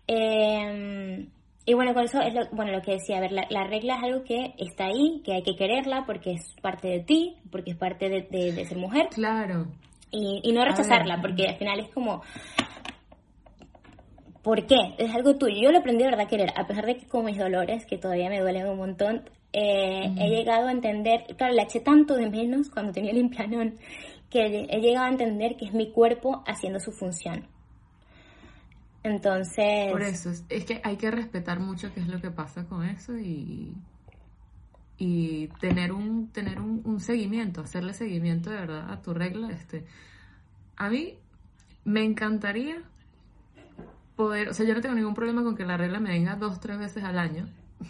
Eh, 0.08 1.26
y 1.66 1.74
bueno, 1.74 1.94
con 1.94 2.04
eso 2.04 2.22
es 2.22 2.34
lo, 2.34 2.42
bueno, 2.52 2.72
lo 2.72 2.82
que 2.82 2.92
decía, 2.94 3.18
a 3.18 3.22
ver, 3.22 3.32
la, 3.32 3.48
la 3.50 3.64
regla 3.66 3.98
es 3.98 4.04
algo 4.04 4.24
que 4.24 4.54
está 4.58 4.86
ahí, 4.86 5.22
que 5.26 5.34
hay 5.34 5.42
que 5.44 5.56
quererla 5.56 6.04
porque 6.06 6.34
es 6.34 6.54
parte 6.62 6.88
de 6.88 7.00
ti, 7.00 7.36
porque 7.52 7.72
es 7.72 7.78
parte 7.78 8.08
de, 8.08 8.22
de- 8.22 8.52
de 8.54 8.66
ser 8.66 8.78
mujer 8.78 9.08
Claro. 9.10 9.66
y, 10.12 10.42
y 10.44 10.52
no 10.54 10.64
rechazarla, 10.64 11.20
porque 11.22 11.48
al 11.48 11.56
final 11.58 11.80
es 11.80 11.90
como, 11.90 12.22
¿por 14.44 14.66
qué? 14.68 14.78
Es 14.98 15.14
algo 15.14 15.36
tuyo. 15.38 15.56
Yo 15.60 15.72
lo 15.72 15.80
aprendí 15.80 16.04
de 16.04 16.10
verdad 16.12 16.26
a 16.28 16.30
querer, 16.30 16.50
a 16.56 16.68
pesar 16.68 16.86
de 16.86 16.98
que 16.98 17.08
con 17.08 17.26
mis 17.26 17.38
dolores, 17.38 17.86
que 17.86 17.98
todavía 17.98 18.30
me 18.30 18.40
duelen 18.40 18.68
un 18.68 18.78
montón, 18.78 19.28
eh, 19.54 20.12
he 20.20 20.30
llegado 20.30 20.68
a 20.68 20.72
entender, 20.72 21.24
claro, 21.38 21.54
le 21.54 21.64
eché 21.64 21.80
tanto 21.80 22.16
de 22.16 22.30
menos 22.30 22.70
cuando 22.70 22.92
tenía 22.92 23.12
el 23.12 23.18
implanon, 23.18 23.76
que 24.30 24.68
he 24.70 24.80
llegado 24.80 25.06
a 25.06 25.10
entender 25.10 25.56
que 25.58 25.66
es 25.66 25.74
mi 25.74 25.92
cuerpo 25.92 26.44
haciendo 26.46 26.80
su 26.80 26.92
función. 26.92 27.48
Entonces, 29.04 29.92
Por 29.92 30.02
eso, 30.02 30.32
es, 30.32 30.44
es 30.50 30.66
que 30.66 30.82
hay 30.84 30.98
que 30.98 31.12
respetar 31.12 31.60
mucho 31.60 31.94
qué 31.94 32.00
es 32.00 32.08
lo 32.08 32.20
que 32.20 32.32
pasa 32.32 32.66
con 32.66 32.84
eso 32.84 33.16
y, 33.18 33.76
y 34.98 35.48
tener 35.60 35.92
un 35.92 36.30
tener 36.30 36.60
un, 36.60 36.82
un 36.86 37.00
seguimiento, 37.00 37.62
hacerle 37.62 37.94
seguimiento 37.94 38.50
de 38.50 38.58
verdad 38.58 38.92
a 38.92 39.02
tu 39.02 39.14
regla. 39.14 39.52
Este, 39.52 39.86
a 40.76 40.90
mí 40.90 41.20
me 41.84 42.04
encantaría 42.04 42.82
poder, 44.16 44.50
o 44.50 44.54
sea, 44.54 44.66
yo 44.66 44.74
no 44.74 44.82
tengo 44.82 44.96
ningún 44.96 45.14
problema 45.14 45.44
con 45.44 45.56
que 45.56 45.66
la 45.66 45.78
regla 45.78 46.00
me 46.00 46.10
venga 46.10 46.36
dos, 46.36 46.60
tres 46.60 46.80
veces 46.80 47.04
al 47.04 47.20
año, 47.20 47.48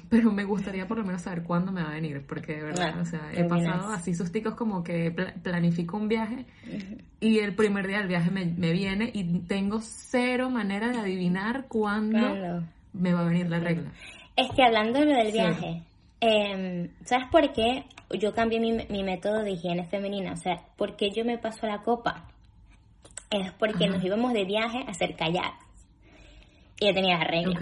pero 0.10 0.32
me 0.32 0.44
gustaría 0.44 0.88
por 0.88 0.98
lo 0.98 1.04
menos 1.04 1.22
saber 1.22 1.44
cuándo 1.44 1.72
me 1.72 1.82
va 1.84 1.90
a 1.90 1.94
venir, 1.94 2.26
porque 2.28 2.56
de 2.56 2.64
verdad, 2.64 2.88
Claro, 2.92 3.02
o 3.02 3.06
sea, 3.06 3.32
he 3.34 3.44
pasado 3.46 3.90
así 3.90 4.14
susticos 4.16 4.56
como 4.56 4.84
que 4.84 5.12
pla- 5.12 5.34
planifico 5.44 5.98
un 5.98 6.08
viaje 6.08 6.46
y 7.20 7.40
el 7.40 7.56
primer 7.56 7.88
día 7.88 8.00
del 8.00 8.08
viaje 8.08 8.32
me, 8.32 8.46
me 8.46 8.72
viene 8.72 9.10
y 9.14 9.40
tengo 9.42 9.80
cero 9.82 10.50
manera 10.50 10.90
de 10.90 11.00
adivinar 11.00 11.66
cuándo 11.68 12.36
me 12.94 13.14
va 13.14 13.22
a 13.22 13.26
venir 13.26 13.50
la 13.50 13.60
regla. 13.60 13.92
Es 14.36 14.50
que 14.56 14.64
hablando 14.64 15.00
de 15.00 15.06
lo 15.06 15.16
del 15.16 15.28
Sí. 15.28 15.34
viaje, 15.34 15.84
em, 16.20 16.90
¿sabes 17.06 17.28
por 17.32 17.54
qué 17.54 17.86
yo 18.20 18.34
cambié 18.34 18.60
mi, 18.60 18.74
mi 18.90 19.04
método 19.04 19.44
de 19.44 19.52
higiene 19.52 19.86
femenina? 19.86 20.34
O 20.34 20.38
sea, 20.38 20.62
¿por 20.78 20.96
qué 20.96 21.12
yo 21.12 21.24
me 21.26 21.38
paso 21.38 21.68
la 21.68 21.80
copa? 21.84 22.26
Es 23.32 23.52
porque 23.54 23.86
Ajá. 23.86 23.96
nos 23.96 24.04
íbamos 24.04 24.34
de 24.34 24.46
viaje 24.46 24.80
a 24.88 24.92
hacer 24.92 25.16
kayak. 25.16 25.54
Y 26.80 26.88
yo 26.88 26.94
tenía 26.94 27.18
la 27.18 27.24
regla. 27.26 27.60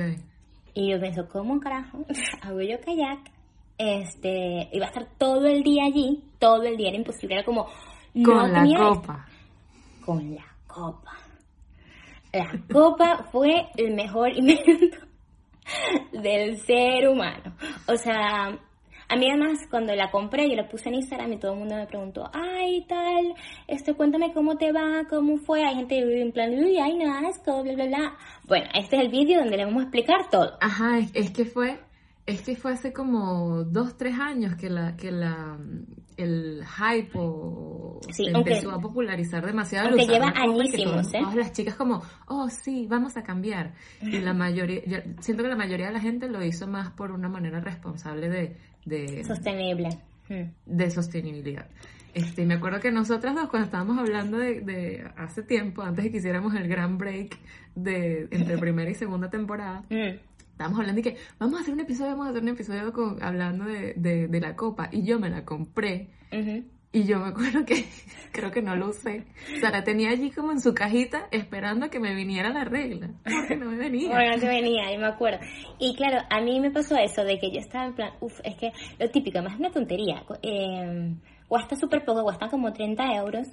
Y 0.73 0.91
yo 0.91 0.99
pienso, 0.99 1.27
¿cómo 1.29 1.59
carajo 1.59 2.05
hago 2.41 2.61
yo 2.61 2.79
kayak? 2.81 3.31
Este, 3.77 4.69
iba 4.71 4.85
a 4.85 4.89
estar 4.89 5.07
todo 5.17 5.45
el 5.47 5.63
día 5.63 5.85
allí, 5.85 6.23
todo 6.39 6.63
el 6.63 6.77
día, 6.77 6.89
era 6.89 6.97
imposible, 6.97 7.35
era 7.35 7.43
como... 7.43 7.67
no 8.13 8.31
Con 8.31 8.53
la 8.53 8.77
copa. 8.77 9.25
Con 10.05 10.35
la 10.35 10.45
copa. 10.67 11.17
La 12.31 12.51
copa 12.71 13.23
fue 13.31 13.67
el 13.77 13.93
mejor 13.93 14.31
invento 14.35 14.97
del 16.11 16.57
ser 16.59 17.07
humano. 17.07 17.55
O 17.87 17.95
sea, 17.95 18.57
a 19.09 19.15
mí 19.15 19.29
además 19.29 19.59
cuando 19.69 19.93
la 19.95 20.09
compré, 20.11 20.49
yo 20.49 20.55
la 20.55 20.67
puse 20.67 20.89
en 20.89 20.95
Instagram 20.95 21.33
y 21.33 21.37
todo 21.37 21.53
el 21.53 21.59
mundo 21.59 21.75
me 21.75 21.85
preguntó, 21.87 22.29
ay, 22.33 22.85
tal, 22.87 23.33
este, 23.67 23.93
cuéntame 23.93 24.33
cómo 24.33 24.57
te 24.57 24.71
va, 24.71 25.03
cómo 25.09 25.37
fue. 25.37 25.63
Hay 25.65 25.75
gente 25.75 26.21
en 26.21 26.31
plan, 26.31 26.51
uy, 26.51 26.77
ay, 26.77 26.97
no, 26.97 27.13
asco, 27.27 27.63
bla, 27.63 27.73
bla, 27.73 27.85
bla. 27.87 28.13
Bueno, 28.47 28.65
este 28.73 28.95
es 28.97 29.01
el 29.03 29.09
vídeo 29.09 29.39
donde 29.39 29.57
le 29.57 29.65
vamos 29.65 29.81
a 29.81 29.83
explicar 29.83 30.29
todo. 30.29 30.57
Ajá, 30.61 30.99
es, 30.99 31.11
es 31.13 31.31
que 31.31 31.45
fue, 31.45 31.79
es 32.25 32.41
que 32.41 32.55
fue 32.55 32.73
hace 32.73 32.93
como 32.93 33.63
dos, 33.63 33.97
tres 33.97 34.17
años 34.19 34.55
que 34.55 34.69
la, 34.69 34.95
que 34.95 35.11
la, 35.11 35.57
el 36.17 36.63
hype 36.65 37.11
o 37.15 37.99
Sí, 38.11 38.25
se 38.25 38.31
aunque- 38.33 38.51
empezó 38.55 38.71
a 38.71 38.79
popularizar 38.79 39.45
demasiado. 39.45 39.95
usar 39.95 40.07
lleva 40.07 40.31
que 40.33 40.39
añísimos, 40.39 41.13
¿eh? 41.13 41.19
Todas 41.19 41.35
las 41.35 41.53
chicas 41.53 41.75
como, 41.75 42.01
oh 42.27 42.49
sí, 42.49 42.85
vamos 42.89 43.15
a 43.17 43.23
cambiar. 43.23 43.73
Y 44.01 44.19
la 44.19 44.33
mayoría, 44.33 44.81
yo 44.85 44.97
siento 45.21 45.43
que 45.43 45.49
la 45.49 45.55
mayoría 45.55 45.87
de 45.87 45.93
la 45.93 45.99
gente 46.01 46.27
lo 46.27 46.43
hizo 46.43 46.67
más 46.67 46.91
por 46.91 47.11
una 47.11 47.29
manera 47.29 47.59
responsable 47.61 48.29
de, 48.29 48.57
de, 48.85 49.23
Sostenible. 49.23 49.89
Mm. 50.29 50.43
de 50.65 50.91
sostenibilidad. 50.91 51.67
Este, 52.13 52.45
me 52.45 52.53
acuerdo 52.55 52.79
que 52.79 52.91
nosotras 52.91 53.33
dos, 53.33 53.49
cuando 53.49 53.65
estábamos 53.65 53.97
hablando 53.97 54.37
de, 54.37 54.61
de 54.61 55.03
hace 55.17 55.41
tiempo, 55.43 55.81
antes 55.81 56.03
de 56.05 56.11
que 56.11 56.17
hiciéramos 56.17 56.53
el 56.55 56.67
gran 56.67 56.97
break 56.97 57.37
de 57.75 58.27
entre 58.29 58.57
primera 58.59 58.89
y 58.91 58.95
segunda 58.95 59.29
temporada, 59.29 59.83
Mm. 59.89 60.19
estábamos 60.51 60.79
hablando 60.79 61.01
de 61.01 61.11
que 61.11 61.17
vamos 61.39 61.57
a 61.57 61.61
hacer 61.63 61.73
un 61.73 61.79
episodio, 61.79 62.11
vamos 62.11 62.27
a 62.27 62.29
hacer 62.29 62.43
un 62.43 62.49
episodio 62.49 62.93
con, 62.93 63.21
hablando 63.23 63.65
de, 63.65 63.93
de, 63.95 64.27
de 64.27 64.39
la 64.39 64.55
copa. 64.55 64.89
Y 64.91 65.03
yo 65.03 65.19
me 65.19 65.29
la 65.31 65.43
compré. 65.43 66.09
Ujú. 66.31 66.63
Y 66.95 67.05
yo 67.05 67.19
me 67.19 67.29
acuerdo 67.29 67.65
que 67.65 67.85
creo 68.31 68.51
que 68.51 68.61
no 68.61 68.75
lo 68.75 68.89
usé. 68.89 69.25
O 69.55 69.59
sea, 69.59 69.71
la 69.71 69.83
tenía 69.83 70.11
allí 70.11 70.29
como 70.29 70.51
en 70.51 70.61
su 70.61 70.73
cajita 70.75 71.27
esperando 71.31 71.87
a 71.87 71.89
que 71.89 71.99
me 71.99 72.13
viniera 72.13 72.49
la 72.49 72.63
regla. 72.65 73.09
Porque 73.23 73.55
no 73.57 73.71
me 73.71 73.77
venía. 73.77 74.09
Bueno, 74.09 74.35
no 74.35 74.39
te 74.39 74.47
venía, 74.47 74.93
yo 74.93 74.99
me 74.99 75.07
acuerdo. 75.07 75.39
Y 75.79 75.95
claro, 75.95 76.19
a 76.29 76.39
mí 76.41 76.59
me 76.59 76.69
pasó 76.71 76.95
eso 76.95 77.23
de 77.23 77.39
que 77.39 77.51
yo 77.51 77.59
estaba 77.59 77.85
en 77.85 77.95
plan, 77.95 78.11
uff, 78.21 78.39
es 78.43 78.55
que 78.57 78.71
lo 78.99 79.09
típico, 79.09 79.39
es 79.39 79.55
una 79.59 79.71
tontería. 79.71 80.23
Eh, 80.43 81.15
cuesta 81.47 81.75
súper 81.75 82.05
poco, 82.05 82.23
cuesta 82.23 82.47
como 82.47 82.71
30 82.71 83.03
euros. 83.15 83.47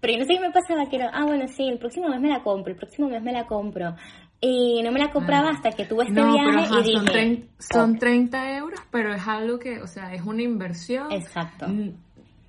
Pero 0.00 0.12
yo 0.12 0.18
no 0.20 0.24
sé 0.26 0.34
qué 0.34 0.40
me 0.40 0.52
pasaba, 0.52 0.88
que 0.88 0.96
era, 0.96 1.10
ah, 1.12 1.24
bueno, 1.24 1.48
sí, 1.48 1.66
el 1.68 1.78
próximo 1.78 2.08
mes 2.08 2.20
me 2.20 2.28
la 2.28 2.42
compro, 2.44 2.72
el 2.72 2.78
próximo 2.78 3.08
mes 3.08 3.22
me 3.22 3.32
la 3.32 3.46
compro. 3.46 3.96
Y 4.40 4.82
no 4.84 4.92
me 4.92 5.00
la 5.00 5.10
compraba 5.10 5.48
Ah. 5.48 5.52
hasta 5.56 5.70
que 5.72 5.86
tuve 5.86 6.04
este 6.04 6.14
no, 6.14 6.32
pero 6.32 6.32
viaje 6.32 6.66
ajá, 6.68 6.80
y 6.80 6.82
dije... 6.84 7.46
son, 7.58 7.80
son 7.82 7.90
"Ok". 7.94 7.98
30 7.98 8.56
euros, 8.58 8.80
pero 8.92 9.12
es 9.14 9.26
algo 9.26 9.58
que, 9.58 9.80
o 9.80 9.86
sea, 9.88 10.12
es 10.14 10.22
una 10.22 10.42
inversión. 10.42 11.10
Exacto. 11.10 11.66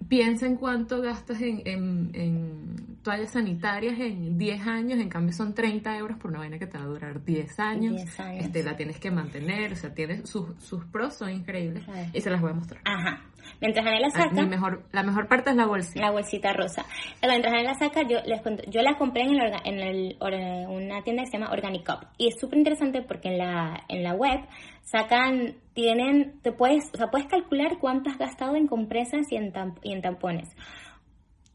Piensa 0.07 0.45
en 0.45 0.55
cuánto 0.57 1.01
gastas 1.01 1.41
en, 1.41 1.61
en, 1.65 2.11
en 2.13 2.97
toallas 3.01 3.31
sanitarias 3.31 3.99
en 3.99 4.37
10 4.37 4.67
años, 4.67 4.99
en 4.99 5.09
cambio 5.09 5.33
son 5.33 5.53
30 5.53 5.97
euros 5.97 6.17
por 6.17 6.31
una 6.31 6.39
vaina 6.39 6.59
que 6.59 6.67
te 6.67 6.77
va 6.77 6.83
a 6.83 6.87
durar 6.87 7.23
10 7.23 7.59
años. 7.59 7.95
10 7.95 8.19
años. 8.19 8.45
Este, 8.45 8.63
la 8.63 8.75
tienes 8.75 8.99
que 8.99 9.11
mantener, 9.11 9.71
o 9.73 9.75
sea, 9.75 9.93
tiene 9.93 10.25
sus, 10.25 10.45
sus 10.63 10.85
pros, 10.85 11.15
son 11.15 11.31
increíbles. 11.31 11.83
Y 12.13 12.21
se 12.21 12.29
las 12.29 12.41
voy 12.41 12.51
a 12.51 12.53
mostrar. 12.53 12.81
Ajá. 12.85 13.21
Mientras 13.61 13.85
Ana 13.85 13.99
la 13.99 14.07
Ah, 14.07 14.11
saca... 14.11 14.41
mi 14.41 14.47
mejor, 14.47 14.83
la 14.91 15.03
mejor 15.03 15.27
parte 15.27 15.51
es 15.51 15.55
la 15.55 15.67
bolsita. 15.67 16.01
La 16.01 16.11
bolsita 16.11 16.51
rosa. 16.53 16.83
Mientras 17.21 17.53
Ana 17.53 17.63
la 17.63 17.73
saca, 17.75 18.01
yo 18.07 18.17
les 18.25 18.41
cuento, 18.41 18.63
yo 18.69 18.81
la 18.81 18.97
compré 18.97 19.21
en, 19.23 19.29
el 19.35 19.39
orga- 19.39 19.61
en 19.65 19.79
el 19.79 20.17
or- 20.19 20.33
una 20.71 21.03
tienda 21.03 21.23
que 21.23 21.29
se 21.29 21.37
llama 21.37 21.51
Organic 21.51 21.85
Cup. 21.85 22.07
Y 22.17 22.27
es 22.29 22.39
súper 22.39 22.57
interesante 22.57 23.01
porque 23.03 23.29
en 23.29 23.37
la, 23.37 23.83
en 23.87 24.03
la 24.03 24.13
web 24.15 24.39
sacan, 24.85 25.55
tienen, 25.73 26.39
te 26.41 26.51
puedes, 26.51 26.89
o 26.93 26.97
sea, 26.97 27.07
puedes 27.11 27.27
calcular 27.27 27.77
cuánto 27.79 28.09
has 28.09 28.17
gastado 28.17 28.55
en 28.55 28.67
compresas 28.67 29.29
y 29.31 29.35
en, 29.35 29.51
y 29.83 29.91
en 29.93 30.01
tampones 30.01 30.49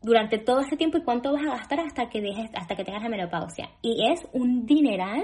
durante 0.03 0.39
todo 0.39 0.61
ese 0.61 0.77
tiempo 0.77 0.97
y 0.99 1.03
cuánto 1.03 1.33
vas 1.33 1.43
a 1.43 1.57
gastar 1.57 1.81
hasta 1.81 2.09
que 2.09 2.21
dejes, 2.23 2.51
hasta 2.55 2.75
que 2.75 2.85
tengas 2.85 3.03
la 3.03 3.11
menopausia. 3.11 3.69
Y 3.83 4.11
es 4.11 4.27
un 4.33 4.65
dineral. 4.65 5.23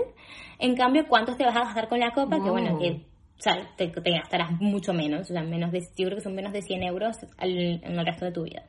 En 0.59 0.77
cambio, 0.77 1.07
¿cuántos 1.09 1.37
te 1.39 1.45
vas 1.45 1.57
a 1.57 1.61
gastar 1.65 1.89
con 1.89 1.99
la 1.99 2.11
copa? 2.13 2.37
Que 2.43 2.51
bueno, 2.51 2.79
que 2.79 2.91
o 3.39 3.43
sea, 3.43 3.55
te, 3.77 3.89
te 3.89 4.11
gastarás 4.11 4.51
mucho 4.61 4.93
menos, 4.95 5.31
o 5.31 5.33
sea, 5.33 5.43
menos 5.43 5.71
de, 5.73 5.81
yo 5.81 6.07
creo 6.07 6.17
que 6.17 6.23
son 6.23 6.35
menos 6.35 6.53
de 6.53 6.63
100 6.63 6.83
euros 6.85 7.17
al- 7.39 7.83
en 7.83 7.99
el 7.99 8.05
resto 8.07 8.25
de 8.27 8.33
tu 8.33 8.45
vida. 8.45 8.65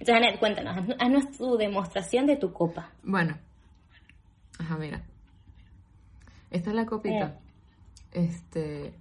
Entonces, 0.00 0.14
Anet, 0.14 0.38
cuéntanos, 0.38 0.76
haz- 0.76 0.96
haznos 1.00 1.30
tu 1.36 1.56
demostración 1.56 2.26
de 2.26 2.36
tu 2.36 2.52
copa. 2.52 2.92
Bueno. 3.02 3.36
Ajá, 4.58 4.76
mira. 4.76 5.02
Esta 6.50 6.70
es 6.70 6.76
la 6.76 6.86
copita. 6.86 7.36
Este. 8.12 8.94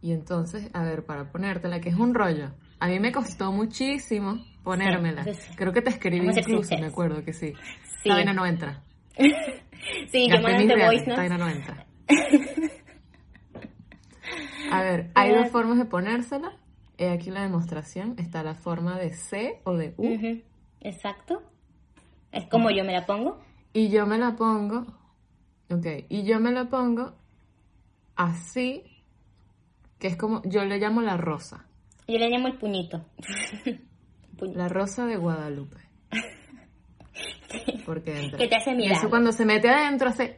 Y 0.00 0.12
entonces, 0.12 0.68
a 0.72 0.82
ver, 0.82 1.04
para 1.04 1.30
ponértela, 1.30 1.80
que 1.80 1.88
es 1.88 1.96
un 1.96 2.14
rollo. 2.14 2.50
A 2.80 2.88
mí 2.88 2.98
me 2.98 3.12
costó 3.12 3.52
muchísimo 3.52 4.44
ponérmela. 4.64 5.24
Sí, 5.24 5.34
sí. 5.34 5.54
Creo 5.56 5.72
que 5.72 5.82
te 5.82 5.90
escribí 5.90 6.26
incluso, 6.26 6.76
me 6.78 6.86
acuerdo 6.86 7.24
que 7.24 7.32
sí. 7.32 7.52
Sí. 7.52 8.08
Esta 8.08 8.14
vaina 8.14 8.32
no 8.32 8.46
entra. 8.46 8.82
Sí, 10.12 10.28
yo 10.28 10.36
Gasté 10.36 10.42
mandándote 10.42 10.74
reales, 10.76 11.00
voice 11.00 11.10
notes. 11.10 11.16
vaina 11.16 11.38
no 11.38 11.48
entra. 11.48 11.86
A 14.70 14.82
ver, 14.82 15.10
hay 15.16 15.34
dos 15.34 15.48
formas 15.50 15.78
de 15.78 15.86
ponérsela. 15.86 16.52
He 16.98 17.10
aquí 17.10 17.30
la 17.32 17.42
demostración. 17.42 18.14
Está 18.16 18.44
la 18.44 18.54
forma 18.54 18.96
de 18.96 19.12
C 19.12 19.60
o 19.64 19.76
de 19.76 19.94
U. 19.96 20.40
Exacto. 20.80 21.42
Es 22.30 22.46
como 22.46 22.70
yo 22.70 22.84
me 22.84 22.92
la 22.92 23.06
pongo. 23.06 23.40
Y 23.72 23.88
yo 23.88 24.06
me 24.06 24.18
la 24.18 24.36
pongo. 24.36 24.86
Ok. 25.68 25.86
Y 26.08 26.22
yo 26.22 26.38
me 26.38 26.52
la 26.52 26.66
pongo 26.66 27.14
así. 28.16 28.82
Que 29.98 30.08
es 30.08 30.16
como. 30.16 30.42
Yo 30.44 30.64
le 30.64 30.78
llamo 30.78 31.00
la 31.02 31.16
rosa. 31.16 31.64
Yo 32.08 32.18
le 32.18 32.28
llamo 32.28 32.48
el 32.48 32.58
puñito. 32.58 33.04
La 34.40 34.68
rosa 34.68 35.06
de 35.06 35.16
Guadalupe. 35.16 35.76
Porque 37.86 38.18
entra. 38.18 38.38
Que 38.38 38.48
te 38.48 38.56
hace 38.56 38.74
mirar. 38.74 38.98
eso 38.98 39.08
cuando 39.10 39.30
se 39.32 39.44
mete 39.44 39.68
adentro 39.68 40.08
hace. 40.08 40.36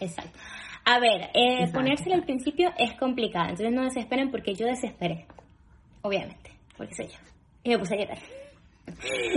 Exacto. 0.00 0.38
A 0.84 1.00
ver, 1.00 1.22
eh, 1.34 1.54
Exacto. 1.60 1.72
ponérsela 1.78 2.14
al 2.16 2.24
principio 2.24 2.70
es 2.78 2.92
complicado, 2.98 3.46
entonces 3.48 3.72
no 3.72 3.82
desesperen 3.82 4.30
porque 4.30 4.54
yo 4.54 4.66
desesperé. 4.66 5.26
Obviamente, 6.02 6.50
porque 6.76 6.94
soy 6.94 7.06
yo. 7.08 7.18
Y 7.64 7.70
me 7.70 7.78
puse 7.78 7.94
a 7.94 7.98
llorar. 7.98 8.18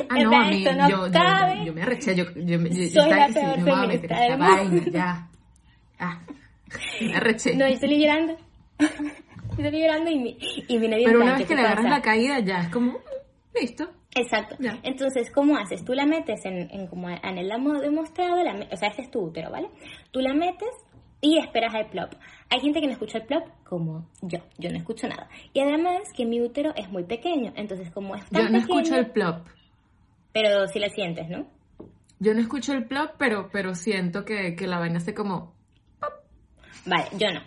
Ah, 0.09 0.19
no, 0.21 0.35
a 0.35 0.47
mí, 0.49 0.63
no 0.63 0.89
yo, 0.89 1.07
yo, 1.07 1.11
cabe. 1.13 1.65
yo 1.65 1.73
me 1.73 1.81
arreché, 1.81 2.15
yo, 2.15 2.25
yo, 2.35 2.59
me- 2.59 2.69
yo, 2.69 2.83
yo 2.83 3.01
Soy 3.01 3.09
la 3.09 3.27
peor 3.29 3.63
feminista 3.63 4.19
del 4.19 4.37
mundo. 4.37 4.45
vaina, 4.55 4.83
ya. 4.91 5.27
Ah, 5.97 6.19
me 7.01 7.15
arreché. 7.17 7.55
No, 7.55 7.67
yo 7.67 7.75
salí 7.77 7.99
llorando. 8.01 8.37
yo 8.79 9.63
salí 9.63 9.81
llorando 9.81 10.09
y 10.11 10.19
mi, 10.19 10.37
y 10.67 10.77
mi 10.79 10.87
novio 10.87 11.05
Pero 11.05 11.21
una 11.21 11.33
¿qué 11.33 11.39
vez 11.39 11.47
que 11.47 11.55
le 11.55 11.61
agarras 11.61 11.89
la 11.89 12.01
caída, 12.01 12.39
ya 12.39 12.59
es 12.61 12.69
como, 12.69 12.97
listo. 13.59 13.89
Exacto. 14.15 14.55
Ya. 14.59 14.79
Entonces, 14.83 15.29
¿cómo 15.31 15.57
haces? 15.57 15.85
Tú 15.85 15.93
la 15.93 16.05
metes 16.05 16.43
en, 16.45 16.69
en 16.71 16.87
como 16.87 17.09
en 17.09 17.37
el 17.37 17.47
lamo 17.47 17.79
demostrado, 17.79 18.43
la 18.43 18.67
o 18.71 18.75
sea, 18.77 18.89
ese 18.89 19.03
es 19.03 19.11
tu 19.11 19.19
útero, 19.21 19.51
¿vale? 19.51 19.69
Tú 20.11 20.19
la 20.19 20.33
metes 20.33 20.69
y 21.21 21.37
esperas 21.37 21.75
el 21.75 21.87
plop. 21.87 22.13
Hay 22.49 22.59
gente 22.61 22.79
que 22.81 22.87
no 22.87 22.93
escucha 22.93 23.19
el 23.19 23.25
plop 23.25 23.43
como 23.65 24.09
yo. 24.21 24.39
Yo 24.57 24.71
no 24.71 24.77
escucho 24.77 25.07
nada. 25.07 25.29
Y 25.53 25.59
además 25.59 25.99
que 26.15 26.25
mi 26.25 26.41
útero 26.41 26.73
es 26.75 26.89
muy 26.89 27.03
pequeño. 27.03 27.53
Entonces, 27.55 27.91
como 27.91 28.15
es 28.15 28.25
tan 28.29 28.43
Yo 28.43 28.49
no 28.49 28.59
pequeño, 28.61 28.79
escucho 28.79 28.95
el 28.95 29.11
plop. 29.11 29.47
pero 30.33 30.65
sí 30.67 30.79
la 30.79 30.89
sientes, 30.89 31.29
¿no? 31.29 31.45
Yo 32.19 32.33
no 32.33 32.39
escucho 32.41 32.73
el 32.73 32.85
plop, 32.85 33.11
pero, 33.17 33.49
pero 33.51 33.75
siento 33.75 34.25
que, 34.25 34.55
que 34.55 34.65
la 34.67 34.79
vaina 34.79 34.97
hace 34.97 35.13
como... 35.13 35.53
Vale, 36.89 37.05
yo 37.17 37.31
no. 37.31 37.41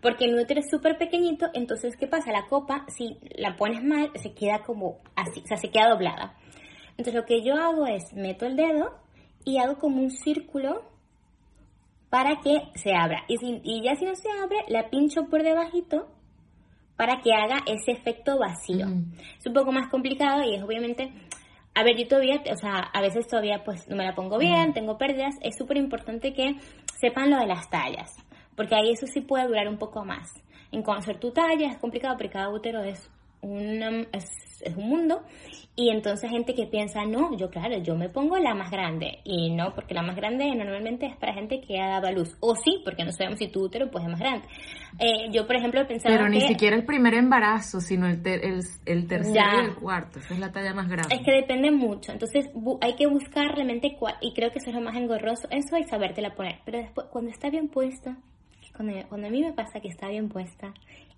Porque 0.00 0.26
mi 0.28 0.34
útero 0.40 0.60
es 0.60 0.70
súper 0.70 0.98
pequeñito, 0.98 1.46
entonces, 1.54 1.96
¿qué 1.96 2.06
pasa? 2.06 2.30
La 2.32 2.46
copa, 2.46 2.84
si 2.88 3.18
la 3.36 3.56
pones 3.56 3.82
mal, 3.82 4.10
se 4.14 4.32
queda 4.34 4.60
como 4.62 4.98
así, 5.14 5.40
o 5.44 5.46
sea, 5.46 5.56
se 5.56 5.70
queda 5.70 5.88
doblada. 5.90 6.34
Entonces, 6.90 7.14
lo 7.14 7.24
que 7.24 7.42
yo 7.42 7.54
hago 7.54 7.86
es, 7.86 8.12
meto 8.14 8.46
el 8.46 8.56
dedo 8.56 8.98
y 9.44 9.58
hago 9.58 9.78
como 9.78 10.00
un 10.02 10.10
círculo 10.10 10.82
para 12.10 12.40
que 12.40 12.62
se 12.74 12.94
abra. 12.94 13.24
Y, 13.28 13.36
si- 13.38 13.60
y 13.64 13.82
ya 13.82 13.96
si 13.96 14.04
no 14.04 14.14
se 14.14 14.28
abre, 14.42 14.56
la 14.68 14.88
pincho 14.90 15.26
por 15.26 15.42
debajito 15.42 16.08
para 16.96 17.20
que 17.20 17.32
haga 17.34 17.58
ese 17.66 17.92
efecto 17.92 18.38
vacío. 18.38 18.86
Mm. 18.86 19.12
Es 19.38 19.46
un 19.46 19.52
poco 19.52 19.72
más 19.72 19.88
complicado 19.88 20.42
y 20.44 20.54
es 20.54 20.62
obviamente... 20.62 21.12
A 21.78 21.82
ver, 21.82 21.94
yo 21.98 22.08
todavía, 22.08 22.42
o 22.50 22.56
sea, 22.56 22.78
a 22.78 23.00
veces 23.02 23.26
todavía 23.26 23.62
pues 23.62 23.86
no 23.86 23.96
me 23.96 24.04
la 24.04 24.14
pongo 24.14 24.38
bien, 24.38 24.72
tengo 24.72 24.96
pérdidas. 24.96 25.34
Es 25.42 25.58
súper 25.58 25.76
importante 25.76 26.32
que 26.32 26.56
sepan 26.98 27.28
lo 27.28 27.36
de 27.38 27.46
las 27.46 27.68
tallas, 27.68 28.16
porque 28.56 28.74
ahí 28.74 28.90
eso 28.92 29.06
sí 29.06 29.20
puede 29.20 29.46
durar 29.46 29.68
un 29.68 29.78
poco 29.78 30.04
más. 30.04 30.32
En 30.72 30.82
conocer 30.82 31.18
tu 31.20 31.30
talla 31.32 31.68
es 31.70 31.78
complicado 31.78 32.14
porque 32.16 32.30
cada 32.30 32.48
útero 32.50 32.82
es, 32.82 33.08
una, 33.40 34.00
es, 34.12 34.60
es 34.62 34.74
un 34.76 34.88
mundo 34.88 35.22
y 35.76 35.90
entonces 35.90 36.28
gente 36.30 36.54
que 36.54 36.66
piensa, 36.66 37.04
no, 37.04 37.36
yo 37.36 37.50
claro, 37.50 37.78
yo 37.82 37.94
me 37.94 38.08
pongo 38.08 38.38
la 38.38 38.54
más 38.54 38.70
grande 38.70 39.18
y 39.24 39.50
no, 39.54 39.74
porque 39.74 39.94
la 39.94 40.02
más 40.02 40.16
grande 40.16 40.46
normalmente 40.54 41.06
es 41.06 41.16
para 41.16 41.34
gente 41.34 41.60
que 41.60 41.78
ha 41.78 41.88
dado 41.90 42.08
a 42.08 42.12
luz. 42.12 42.34
O 42.40 42.56
sí, 42.56 42.80
porque 42.84 43.04
no 43.04 43.12
sabemos 43.12 43.38
si 43.38 43.48
tu 43.48 43.62
útero 43.62 43.90
pues 43.90 44.02
es 44.04 44.10
más 44.10 44.18
grande. 44.18 44.48
Eh, 44.98 45.28
yo, 45.30 45.46
por 45.46 45.54
ejemplo, 45.56 45.86
pensaba 45.86 46.16
Pero 46.16 46.28
ni 46.30 46.40
que... 46.40 46.48
siquiera 46.48 46.74
el 46.76 46.84
primer 46.86 47.14
embarazo, 47.14 47.80
sino 47.80 48.06
el, 48.08 48.22
ter- 48.22 48.44
el, 48.44 48.60
el 48.86 49.06
tercero 49.06 49.34
Ya. 49.34 49.62
y 49.62 49.66
el 49.66 49.74
cuarto. 49.76 50.18
Esa 50.18 50.34
es 50.34 50.40
la 50.40 50.50
talla 50.50 50.72
más 50.74 50.88
grande. 50.88 51.14
Es 51.14 51.22
que 51.22 51.30
depende 51.32 51.70
mucho, 51.70 52.12
entonces 52.12 52.46
bu- 52.54 52.78
hay 52.80 52.96
que 52.96 53.06
buscar 53.06 53.54
realmente 53.54 53.96
cuál, 53.98 54.14
y 54.22 54.32
creo 54.32 54.50
que 54.50 54.58
eso 54.58 54.70
es 54.70 54.74
lo 54.74 54.80
más 54.82 54.96
engorroso, 54.96 55.46
eso 55.50 55.76
es 55.76 55.88
sabértela 55.88 56.34
poner, 56.34 56.58
pero 56.64 56.78
después 56.78 57.06
cuando 57.12 57.30
está 57.30 57.50
bien 57.50 57.68
puesta, 57.68 58.16
cuando, 58.76 59.08
cuando 59.08 59.26
a 59.26 59.30
mí 59.30 59.42
me 59.42 59.52
pasa 59.52 59.80
que 59.80 59.88
está 59.88 60.08
bien 60.08 60.28
puesta, 60.28 60.72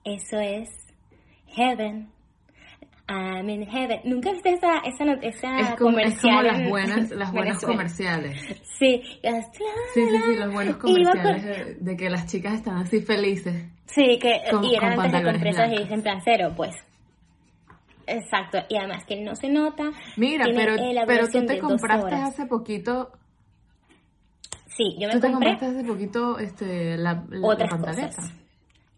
eso 0.05 0.39
es 0.39 0.69
heaven. 1.49 2.09
I'm 3.11 3.49
in 3.49 3.67
heaven. 3.67 4.01
¿Nunca 4.05 4.33
viste 4.33 4.51
esa, 4.51 4.79
esa, 4.81 5.05
esa 5.23 5.61
es 5.61 5.77
como, 5.79 5.99
es 5.99 6.21
como 6.21 6.37
comercial 6.37 6.47
las 6.47 6.59
en 6.61 6.69
buenas, 6.69 7.11
las 7.11 7.33
buenas 7.33 7.65
comerciales. 7.65 8.39
Sí, 8.79 9.03
Sí, 9.13 9.25
sí, 9.95 10.05
sí, 10.27 10.37
los 10.37 10.53
buenos 10.53 10.77
comerciales 10.77 11.43
con- 11.43 11.51
de, 11.51 11.75
de 11.81 11.97
que 11.97 12.11
las 12.11 12.27
chicas 12.27 12.53
están 12.55 12.77
así 12.77 13.01
felices. 13.01 13.65
Sí, 13.87 14.19
que 14.21 14.43
Con- 14.51 14.63
y 14.65 14.75
eran 14.77 14.93
antes 15.01 15.13
de 15.13 15.23
compresas 15.23 15.73
y 15.73 15.79
dicen 15.79 16.03
plan 16.03 16.21
cero, 16.23 16.53
pues. 16.55 16.75
Exacto, 18.07 18.59
y 18.69 18.77
además 18.77 19.05
que 19.07 19.17
no 19.23 19.35
se 19.37 19.49
nota. 19.49 19.91
Mira, 20.17 20.45
pero, 20.55 20.77
pero 21.07 21.29
tú 21.29 21.45
te 21.47 21.59
compraste 21.59 22.15
hace 22.15 22.47
poquito, 22.47 23.13
Sí, 24.69 24.97
yo 24.99 25.09
me 25.09 25.15
tú 25.15 25.21
te 25.21 25.31
compré 25.33 25.51
compraste 25.51 25.67
hace 25.67 25.85
poquito 25.89 26.39
este, 26.39 26.97
la, 26.97 27.25
la, 27.31 27.39
la 27.39 27.47
otras 27.49 27.71
pantaleta. 27.71 28.17
cosas. 28.17 28.33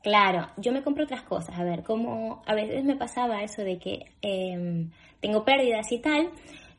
Claro, 0.03 0.49
yo 0.57 0.73
me 0.73 0.83
compro 0.83 1.05
otras 1.05 1.23
cosas. 1.23 1.59
A 1.59 1.65
ver, 1.65 1.83
como 1.83 2.43
a 2.47 2.55
veces 2.55 2.85
me 2.85 2.97
pasaba 2.97 3.43
eso 3.43 3.63
de 3.63 3.79
que 3.79 4.07
eh, 4.23 4.87
tengo 5.21 5.45
pérdidas 5.45 5.91
y 5.93 5.99
tal. 6.01 6.31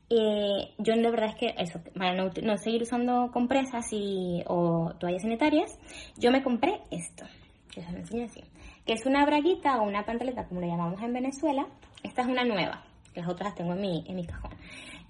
eh, 0.09 0.73
yo 0.77 0.95
la 0.95 1.09
verdad 1.11 1.29
es 1.29 1.35
que 1.35 1.55
eso, 1.57 1.79
para 1.97 2.13
no, 2.13 2.31
no 2.43 2.57
seguir 2.57 2.81
usando 2.83 3.29
compresas 3.31 3.87
y, 3.93 4.43
o 4.47 4.91
toallas 4.99 5.21
sanitarias, 5.21 5.77
yo 6.17 6.31
me 6.31 6.43
compré 6.43 6.81
esto, 6.91 7.25
que 7.71 7.79
os 7.81 7.91
lo 7.91 7.97
enseño 7.99 8.25
así, 8.25 8.41
que 8.85 8.93
es 8.93 9.05
una 9.05 9.25
braguita 9.25 9.77
o 9.79 9.83
una 9.83 10.03
pantaleta, 10.03 10.45
como 10.47 10.59
le 10.59 10.67
llamamos 10.67 11.01
en 11.01 11.13
Venezuela. 11.13 11.65
Esta 12.03 12.23
es 12.23 12.27
una 12.27 12.43
nueva, 12.43 12.83
las 13.15 13.27
otras 13.29 13.49
las 13.51 13.55
tengo 13.55 13.73
en 13.73 13.81
mi, 13.81 14.03
en 14.07 14.15
mi 14.15 14.25
cajón. 14.25 14.51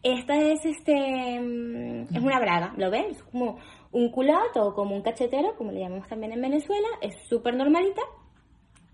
Esta 0.04 0.36
es 0.36 0.66
este 0.66 1.40
mm, 1.40 2.08
es 2.16 2.22
una 2.22 2.40
braga, 2.40 2.74
¿lo 2.78 2.90
ven? 2.90 3.06
Es 3.12 3.22
como 3.24 3.58
un 3.92 4.10
culot 4.10 4.56
o 4.56 4.74
como 4.74 4.96
un 4.96 5.02
cachetero, 5.02 5.56
como 5.58 5.72
le 5.72 5.82
llamamos 5.82 6.08
también 6.08 6.32
en 6.34 6.42
Venezuela, 6.42 6.88
es 7.02 7.16
súper 7.28 7.56
normalita 7.56 8.02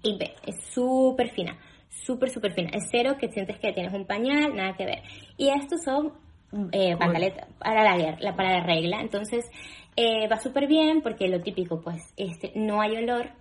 y 0.04 0.18
ve, 0.18 0.34
es 0.46 0.62
súper 0.74 1.30
fina, 1.30 1.58
súper, 1.90 2.30
súper 2.30 2.54
fina. 2.54 2.70
Es 2.74 2.88
cero 2.92 3.16
que 3.20 3.30
sientes 3.30 3.58
que 3.60 3.72
tienes 3.74 3.94
un 3.94 4.06
pañal, 4.06 4.56
nada 4.56 4.76
que 4.76 4.86
ver. 4.86 5.02
Y 5.38 5.50
estos 5.50 5.82
son 5.84 6.14
eh, 6.72 6.96
pantaletas 6.98 7.48
para 7.60 7.84
la, 7.84 8.18
la- 8.20 8.36
para 8.36 8.60
la 8.60 8.66
regla, 8.66 9.00
entonces 9.02 9.50
eh, 9.96 10.28
va 10.28 10.38
súper 10.40 10.68
bien 10.68 11.02
porque 11.02 11.28
lo 11.28 11.42
típico, 11.42 11.82
pues, 11.82 12.14
este, 12.18 12.52
no 12.56 12.82
hay 12.82 12.96
olor, 12.98 13.32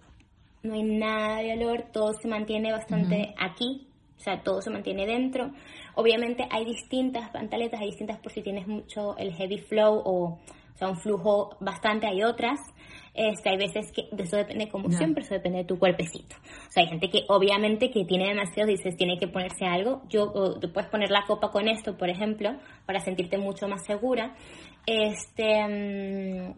no 0.62 0.74
hay 0.74 0.83
nada 0.83 1.38
de 1.38 1.52
olor, 1.52 1.85
todo 1.92 2.12
se 2.14 2.29
mantiene 2.29 2.72
bastante 2.72 3.35
aquí, 3.38 3.87
o 4.16 4.20
sea, 4.20 4.42
todo 4.42 4.61
se 4.62 4.70
mantiene 4.70 5.07
dentro. 5.07 5.50
Obviamente 5.94 6.46
hay 6.50 6.64
distintas 6.64 7.31
pantaletas, 7.31 7.81
hay 7.81 7.88
distintas 7.88 8.18
por 8.18 8.33
si 8.33 8.42
tienes 8.42 8.66
mucho 8.66 9.16
el 9.18 9.33
heavy 9.35 9.59
flow 9.59 10.02
o, 10.05 10.24
o 10.33 10.79
sea, 10.79 10.88
un 10.88 10.98
flujo 10.98 11.57
bastante, 11.61 12.07
hay 12.07 12.22
otras. 12.22 12.59
Este, 13.14 13.48
hay 13.48 13.57
veces 13.57 13.90
que 13.92 14.09
de 14.12 14.24
eso 14.24 14.37
depende, 14.37 14.68
como 14.68 14.90
Ya. 14.90 14.98
siempre, 14.98 15.22
eso 15.24 15.33
depende 15.33 15.59
de 15.61 15.64
tu 15.64 15.79
cuerpecito. 15.79 16.37
O 16.68 16.70
sea, 16.70 16.83
hay 16.83 16.90
gente 16.90 17.09
que 17.09 17.24
obviamente 17.29 17.90
que 17.90 18.05
tiene 18.05 18.29
demasiado, 18.29 18.68
dices, 18.68 18.94
tiene 18.94 19.18
que 19.18 19.26
ponerse 19.26 19.64
algo. 19.64 20.02
Yo, 20.11 20.24
o 20.24 20.61
tú 20.61 20.70
puedes 20.70 20.90
poner 20.90 21.11
la 21.11 21.24
copa 21.26 21.50
con 21.50 21.66
esto, 21.66 21.96
por 21.96 22.11
ejemplo, 22.11 22.57
para 22.85 23.00
sentirte 23.00 23.38
mucho 23.38 23.68
más 23.68 23.87
segura. 23.87 24.35
Este, 24.87 26.55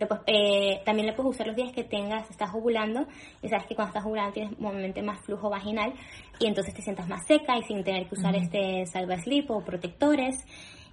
mm, 0.00 0.08
Después, 0.08 0.20
eh, 0.26 0.82
también 0.84 1.06
lo 1.06 1.14
puedes 1.14 1.34
usar 1.34 1.46
los 1.46 1.56
días 1.56 1.72
que 1.72 1.84
tengas, 1.84 2.28
estás 2.30 2.50
ovulando, 2.54 3.06
y 3.42 3.48
sabes 3.48 3.66
que 3.66 3.74
cuando 3.74 3.90
estás 3.90 4.06
ovulando 4.06 4.32
tienes 4.32 4.58
normalmente 4.58 5.02
más 5.02 5.20
flujo 5.20 5.50
vaginal, 5.50 5.92
y 6.38 6.46
entonces 6.46 6.74
te 6.74 6.82
sientas 6.82 7.08
más 7.08 7.26
seca 7.26 7.56
y 7.58 7.62
sin 7.62 7.84
tener 7.84 8.08
que 8.08 8.14
usar 8.14 8.34
este 8.34 8.86
salva 8.86 9.16
slip 9.18 9.50
o 9.50 9.62
protectores. 9.64 10.44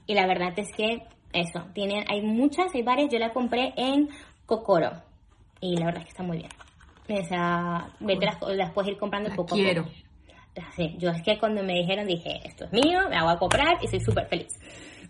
Y 0.06 0.14
la 0.14 0.28
verdad 0.28 0.54
es 0.58 0.72
que 0.76 1.04
eso, 1.34 1.66
tienen, 1.74 2.06
hay 2.10 2.22
muchas, 2.22 2.74
hay 2.74 2.84
varias, 2.84 3.12
yo 3.12 3.20
la 3.20 3.34
compré 3.34 3.74
en 3.78 4.10
Cocoro, 4.46 4.92
y 5.60 5.76
la 5.78 5.86
verdad 5.86 6.02
es 6.02 6.06
que 6.06 6.12
está 6.12 6.24
muy 6.24 6.38
bien. 6.38 6.52
O 7.10 7.24
sea, 7.26 7.90
vete 8.02 8.26
las, 8.26 8.42
las 8.42 8.72
puedes 8.74 8.92
ir 8.92 8.98
comprando 8.98 9.30
La 9.30 9.36
poco 9.36 9.56
quiero. 9.56 9.82
a 9.82 9.86
poco. 9.86 9.96
Sí, 10.76 10.96
yo 10.98 11.12
es 11.12 11.22
que 11.22 11.38
cuando 11.38 11.64
me 11.64 11.74
dijeron 11.74 12.08
dije, 12.08 12.42
esto 12.44 12.66
es 12.66 12.72
mío, 12.74 13.02
me 13.10 13.16
la 13.16 13.24
voy 13.24 13.34
a 13.34 13.38
comprar 13.38 13.78
y 13.82 13.88
soy 13.88 14.00
súper 14.00 14.28
feliz. 14.28 14.60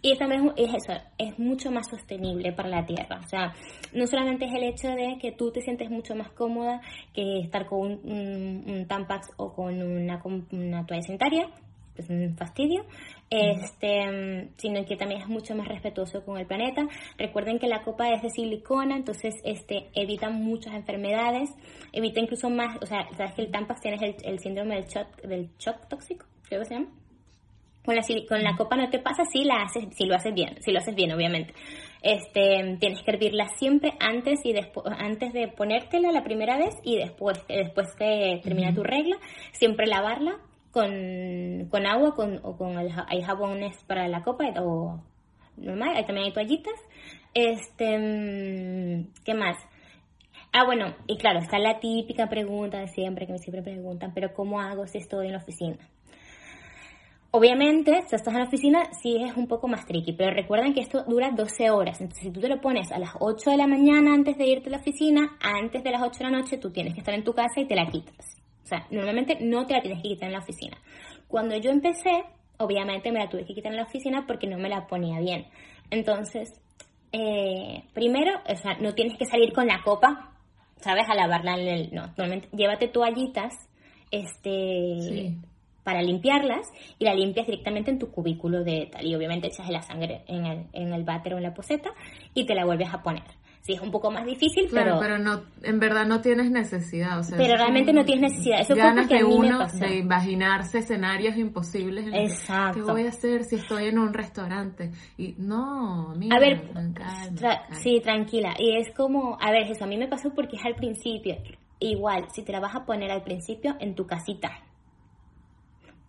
Y 0.10 0.17
también 0.17 0.54
es 0.56 0.74
eso, 0.74 0.93
es 1.17 1.38
mucho 1.38 1.70
más 1.70 1.86
sostenible 1.89 2.54
para 2.54 2.70
la 2.70 2.86
tierra. 2.86 3.20
O 3.20 3.28
sea, 3.28 3.54
no 3.93 4.08
solamente 4.08 4.46
es 4.46 4.54
el 4.54 4.63
hecho 4.63 4.88
de 4.88 5.17
que 5.20 5.34
tú 5.34 5.52
te 5.52 5.60
sientes 5.62 5.89
mucho 5.89 6.15
más 6.15 6.32
cómoda 6.32 6.80
que 7.13 7.39
estar 7.39 7.65
con 7.65 7.80
un, 7.82 8.00
un- 8.10 8.63
un 8.70 8.88
Tampax 8.88 9.28
o 9.36 9.52
con 9.54 9.82
una, 9.82 10.22
una 10.52 10.86
toalla 10.86 11.02
sanitaria, 11.02 11.50
es 11.98 12.10
un 12.10 12.38
fastidio, 12.38 12.86
este, 13.30 14.50
sino 14.58 14.86
que 14.86 14.96
también 14.96 15.22
es 15.22 15.28
mucho 15.28 15.56
más 15.56 15.67
respetuoso 15.67 16.24
con 16.24 16.38
el 16.38 16.46
planeta. 16.46 16.88
Recuerden 17.17 17.60
que 17.60 17.67
la 17.67 17.84
copa 17.84 18.10
es 18.13 18.22
de 18.22 18.30
silicona, 18.30 18.96
entonces 18.96 19.34
este, 19.43 19.89
evita 19.93 20.30
muchas 20.30 20.74
enfermedades, 20.74 21.50
evita 21.91 22.22
incluso 22.22 22.50
más, 22.50 22.78
o 22.82 22.86
sea, 22.86 23.08
sabes 23.17 23.34
que 23.34 23.41
el 23.41 23.52
Tampax 23.52 23.82
tienes 23.82 24.02
el, 24.02 24.15
el 24.24 24.39
síndrome 24.39 24.76
del 24.76 24.86
shock, 24.86 25.22
del 25.24 25.50
shock 25.58 25.88
tóxico, 25.89 26.26
creo 26.48 26.62
que 26.62 26.65
se 26.67 26.74
llama 26.76 26.88
Con 27.88 27.95
la, 27.95 28.02
con 28.28 28.43
la 28.43 28.58
copa 28.58 28.76
no 28.76 28.89
te 28.89 29.00
pasa 29.00 29.23
si 29.23 29.45
la 29.45 29.62
haces, 29.62 29.86
si 29.95 30.04
lo 30.08 30.15
haces 30.15 30.34
bien, 30.34 30.62
si 30.62 30.73
lo 30.73 30.80
haces 30.80 30.93
bien, 30.93 31.10
obviamente. 31.13 31.54
Este, 32.02 32.76
tienes 32.82 33.02
que 33.02 33.12
hervirla 33.12 33.47
siempre 33.58 33.93
antes 34.02 34.41
y 34.43 34.52
después, 34.52 34.86
antes 35.00 35.32
de 35.32 35.47
ponértela 35.47 36.12
la 36.12 36.21
primera 36.21 36.58
vez 36.58 36.76
y 36.84 36.97
después, 36.97 37.41
después 37.47 37.88
que 37.97 38.41
termina 38.43 38.76
tu 38.76 38.84
regla, 38.84 39.15
siempre 39.54 39.88
lavarla 39.88 40.38
con, 40.71 41.69
con 41.69 41.86
agua 41.86 42.13
con, 42.13 42.41
o 42.43 42.58
con 42.58 42.78
el, 42.78 42.91
hay 43.08 43.21
jabones 43.21 43.82
para 43.86 44.10
la 44.10 44.21
copa 44.21 44.43
o 44.62 45.02
normal, 45.56 45.95
hay, 45.95 46.06
también 46.06 46.28
hay 46.28 46.34
toallitas. 46.34 46.76
Este, 47.34 47.97
mm, 47.97 49.13
¿qué 49.23 49.34
más? 49.34 49.56
Ah, 50.52 50.65
bueno, 50.65 50.93
y 51.08 51.17
claro, 51.17 51.39
está 51.39 51.58
la 51.58 51.80
típica 51.80 52.28
pregunta 52.28 52.80
de 52.80 52.89
siempre 52.89 53.28
que 53.28 53.32
me 53.32 53.39
siempre 53.39 53.62
preguntan, 53.62 54.12
pero 54.13 54.34
¿cómo 54.34 54.60
hago 54.60 54.86
si 54.88 54.97
estoy 54.97 55.28
en 55.28 55.32
la 55.32 55.39
oficina? 55.39 55.78
Obviamente, 57.38 58.02
si 58.08 58.15
estás 58.15 58.34
en 58.34 58.39
la 58.39 58.47
oficina, 58.47 58.89
sí 59.00 59.15
es 59.23 59.38
un 59.38 59.45
poco 59.45 59.67
más 59.67 59.86
tricky, 59.86 60.13
pero 60.13 60.32
recuerden 60.32 60.73
que 60.73 60.80
esto 60.80 61.04
dura 61.04 61.30
12 61.30 61.69
horas. 61.69 62.02
Entonces, 62.02 62.23
si 62.23 62.32
tú 62.32 62.39
te 62.39 62.50
lo 62.50 62.60
pones 62.60 62.91
a 62.91 62.97
las 62.97 63.12
8 63.19 63.52
de 63.52 63.58
la 63.58 63.67
mañana 63.67 64.15
antes 64.15 64.39
de 64.39 64.47
irte 64.47 64.69
a 64.69 64.71
la 64.71 64.78
oficina, 64.80 65.38
antes 65.39 65.84
de 65.84 65.91
las 65.91 66.02
8 66.02 66.17
de 66.17 66.23
la 66.23 66.32
noche, 66.32 66.58
tú 66.58 66.71
tienes 66.71 66.95
que 66.95 67.02
estar 67.02 67.13
en 67.13 67.23
tu 67.23 67.34
casa 67.34 67.60
y 67.60 67.67
te 67.67 67.76
la 67.76 67.86
quitas. 67.91 68.41
O 68.63 68.65
sea, 68.65 68.88
normalmente 68.89 69.38
no 69.39 69.67
te 69.67 69.76
la 69.76 69.82
tienes 69.82 70.02
que 70.02 70.10
quitar 70.10 70.30
en 70.30 70.34
la 70.34 70.39
oficina. 70.39 70.80
Cuando 71.28 71.56
yo 71.58 71.69
empecé, 71.69 72.23
obviamente 72.58 73.12
me 73.12 73.19
la 73.19 73.30
tuve 73.30 73.45
que 73.45 73.54
quitar 73.54 73.71
en 73.71 73.78
la 73.78 73.84
oficina 73.84 74.26
porque 74.26 74.47
no 74.47 74.58
me 74.58 74.67
la 74.67 74.88
ponía 74.88 75.19
bien. 75.19 75.45
Entonces, 75.91 76.60
eh, 77.12 77.84
primero, 77.93 78.32
o 78.50 78.56
sea, 78.56 78.80
no 78.80 78.95
tienes 78.95 79.15
que 79.15 79.26
salir 79.26 79.54
con 79.54 79.67
la 79.67 79.84
copa, 79.84 80.34
¿sabes? 80.78 81.08
A 81.08 81.13
lavarla 81.13 81.54
en 81.54 81.67
el... 81.67 81.93
No, 81.93 82.08
normalmente 82.17 82.50
llévate 82.52 82.88
toallitas, 82.88 83.54
este 84.10 85.38
para 85.88 86.02
limpiarlas 86.02 86.67
y 87.00 87.06
la 87.06 87.13
limpias 87.13 87.47
directamente 87.47 87.89
en 87.89 87.97
tu 87.97 88.12
cubículo 88.12 88.65
de 88.65 88.89
tal. 88.91 89.06
Y 89.06 89.15
obviamente 89.15 89.47
echas 89.47 89.69
la 89.69 89.82
sangre 89.82 90.26
en 90.28 90.45
el, 90.45 90.65
en 90.73 90.91
el 90.91 91.06
váter 91.06 91.34
o 91.34 91.38
en 91.38 91.43
la 91.43 91.54
poseta 91.54 91.91
y 92.34 92.45
te 92.45 92.54
la 92.56 92.65
vuelves 92.65 92.89
a 92.93 93.02
poner. 93.02 93.23
Sí, 93.62 93.71
es 93.71 93.80
un 93.80 93.89
poco 93.89 94.12
más 94.12 94.26
difícil, 94.26 94.67
claro, 94.67 94.97
pero... 95.00 95.17
no, 95.17 95.43
en 95.63 95.80
verdad 95.80 96.06
no 96.06 96.19
tienes 96.19 96.52
necesidad. 96.52 97.19
O 97.19 97.23
sea, 97.23 97.38
pero 97.38 97.56
realmente 97.56 97.93
no 97.93 98.04
tienes 98.04 98.34
necesidad. 98.34 98.60
Eso 98.60 98.76
ganas 98.76 99.08
de 99.08 99.23
uno 99.23 99.65
de 99.65 99.95
imaginarse 100.00 100.80
escenarios 100.80 101.38
imposibles. 101.38 102.06
Exacto. 102.12 102.80
¿Qué 102.86 102.91
voy 102.91 103.06
a 103.06 103.10
hacer 103.10 103.45
si 103.45 103.56
estoy 103.56 103.86
en 103.86 103.97
un 103.97 104.13
restaurante? 104.13 104.91
Y 105.17 105.36
no, 105.38 106.13
mira, 106.17 106.36
A 106.36 106.39
ver, 106.41 106.69
sí, 107.82 108.02
tranquila. 108.04 108.56
Y 108.60 108.76
es 108.76 108.93
como, 108.93 109.38
a 109.39 109.52
ver, 109.52 109.71
eso 109.71 109.86
a 109.86 109.88
mí 109.88 109.95
me 109.95 110.10
pasó 110.10 110.34
porque 110.34 110.58
es 110.58 110.65
al 110.65 110.76
principio. 110.76 111.38
Igual, 111.80 112.26
si 112.34 112.43
te 112.43 112.52
la 112.52 112.60
vas 112.60 112.76
a 112.76 112.84
poner 112.84 113.10
al 113.10 113.23
principio 113.23 113.78
en 113.80 113.95
tu 113.95 114.06
casita, 114.06 114.66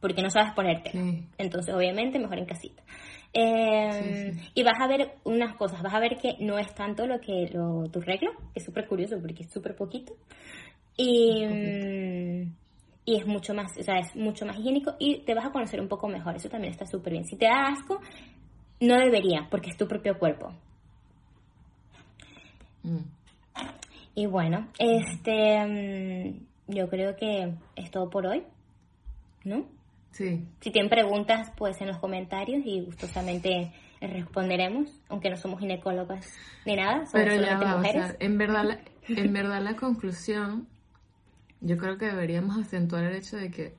porque 0.00 0.22
no 0.22 0.30
sabes 0.30 0.52
ponerte. 0.52 0.92
Entonces, 1.38 1.74
obviamente, 1.74 2.18
mejor 2.18 2.38
en 2.38 2.46
casita. 2.46 2.82
Em, 3.32 4.38
y 4.54 4.62
vas 4.62 4.80
a 4.80 4.86
ver 4.86 5.16
unas 5.24 5.54
cosas, 5.56 5.82
vas 5.82 5.92
a 5.92 6.00
ver 6.00 6.16
que 6.16 6.36
no 6.40 6.58
es 6.58 6.74
tanto 6.74 7.06
lo 7.06 7.20
que 7.20 7.50
lo, 7.52 7.84
tu 7.90 8.00
regla, 8.00 8.30
que 8.54 8.60
es 8.60 8.64
súper 8.64 8.86
curioso 8.86 9.18
porque 9.20 9.42
es 9.42 9.52
súper 9.52 9.76
poquito. 9.76 10.14
Y, 10.96 11.46
mm, 11.46 12.54
y 13.04 13.16
es 13.16 13.26
mucho 13.26 13.54
más, 13.54 13.70
o 13.78 13.82
sea, 13.82 13.98
es 13.98 14.16
mucho 14.16 14.46
más 14.46 14.58
higiénico 14.58 14.94
y 14.98 15.20
te 15.20 15.34
vas 15.34 15.46
a 15.46 15.52
conocer 15.52 15.80
un 15.80 15.88
poco 15.88 16.08
mejor. 16.08 16.36
Eso 16.36 16.48
también 16.48 16.72
está 16.72 16.86
súper 16.86 17.12
bien. 17.12 17.24
Si 17.26 17.36
te 17.36 17.46
da 17.46 17.68
asco, 17.68 18.00
no 18.80 18.96
debería, 18.96 19.46
porque 19.50 19.70
es 19.70 19.76
tu 19.76 19.86
propio 19.86 20.18
cuerpo. 20.18 20.52
Mm. 22.82 22.98
Y 24.14 24.26
bueno, 24.26 24.68
este, 24.78 25.64
mm, 25.64 26.72
yo 26.74 26.88
creo 26.88 27.14
que 27.14 27.54
es 27.76 27.90
todo 27.90 28.10
por 28.10 28.26
hoy, 28.26 28.42
¿no? 29.44 29.77
Si 30.12 30.70
tienen 30.72 30.90
preguntas, 30.90 31.52
pues 31.56 31.80
en 31.80 31.88
los 31.88 31.98
comentarios 31.98 32.62
y 32.64 32.84
gustosamente 32.84 33.72
responderemos, 34.00 34.88
aunque 35.08 35.30
no 35.30 35.36
somos 35.36 35.60
ginecólogas 35.60 36.26
ni 36.64 36.76
nada, 36.76 37.06
somos 37.06 37.12
Pero 37.12 37.34
ya 37.36 37.76
mujeres. 37.76 38.16
en 38.18 38.38
verdad, 38.38 38.64
la, 38.64 38.80
en 39.08 39.32
verdad 39.32 39.62
la 39.62 39.76
conclusión, 39.76 40.68
yo 41.60 41.76
creo 41.76 41.98
que 41.98 42.06
deberíamos 42.06 42.58
acentuar 42.58 43.04
el 43.04 43.16
hecho 43.16 43.36
de 43.36 43.50
que 43.50 43.74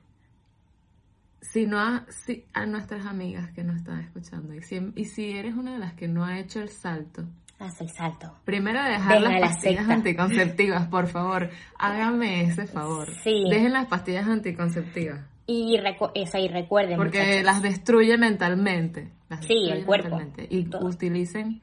si 1.40 1.66
no 1.66 1.80
a, 1.80 2.06
si, 2.10 2.44
a 2.52 2.66
nuestras 2.66 3.06
amigas 3.06 3.50
que 3.52 3.64
nos 3.64 3.76
están 3.76 4.00
escuchando 4.00 4.54
y 4.54 4.62
si, 4.62 4.80
y 4.94 5.06
si 5.06 5.32
eres 5.32 5.54
una 5.54 5.72
de 5.72 5.78
las 5.78 5.94
que 5.94 6.06
no 6.06 6.24
ha 6.24 6.38
hecho 6.38 6.60
el 6.60 6.68
salto, 6.68 7.26
Haz 7.60 7.78
el 7.82 7.90
salto. 7.90 8.32
Primero 8.46 8.82
dejar 8.82 9.20
las 9.20 9.38
pastillas 9.38 9.86
anticonceptivas, 9.86 10.86
por 10.88 11.08
favor. 11.08 11.50
Hágame 11.78 12.44
ese 12.44 12.66
favor. 12.66 13.06
Sí. 13.22 13.44
Dejen 13.50 13.74
las 13.74 13.86
pastillas 13.86 14.26
anticonceptivas. 14.26 15.26
Y, 15.52 15.80
esa, 16.14 16.38
y 16.38 16.46
recuerden. 16.46 16.96
Porque 16.96 17.42
las 17.42 17.60
destruye 17.60 18.16
mentalmente. 18.16 19.10
sí, 19.40 19.68
el 19.68 19.84
cuerpo. 19.84 20.20
Y 20.48 20.68
utilicen 20.80 21.60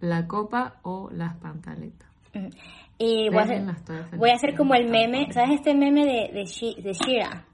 la 0.00 0.26
copa 0.26 0.74
o 0.82 1.08
las 1.10 1.34
pantaletas. 1.36 2.10
Y 2.98 3.30
voy 3.30 3.38
a, 3.38 3.42
hacer, 3.42 3.62
voy 4.18 4.28
a, 4.28 4.34
hacer, 4.34 4.54
como 4.54 4.74
el 4.74 4.90
meme, 4.90 5.32
¿sabes 5.32 5.60
este 5.60 5.74
meme 5.74 6.04
de, 6.04 6.30
de, 6.30 6.82
de 6.82 6.92
Shira? 6.92 7.46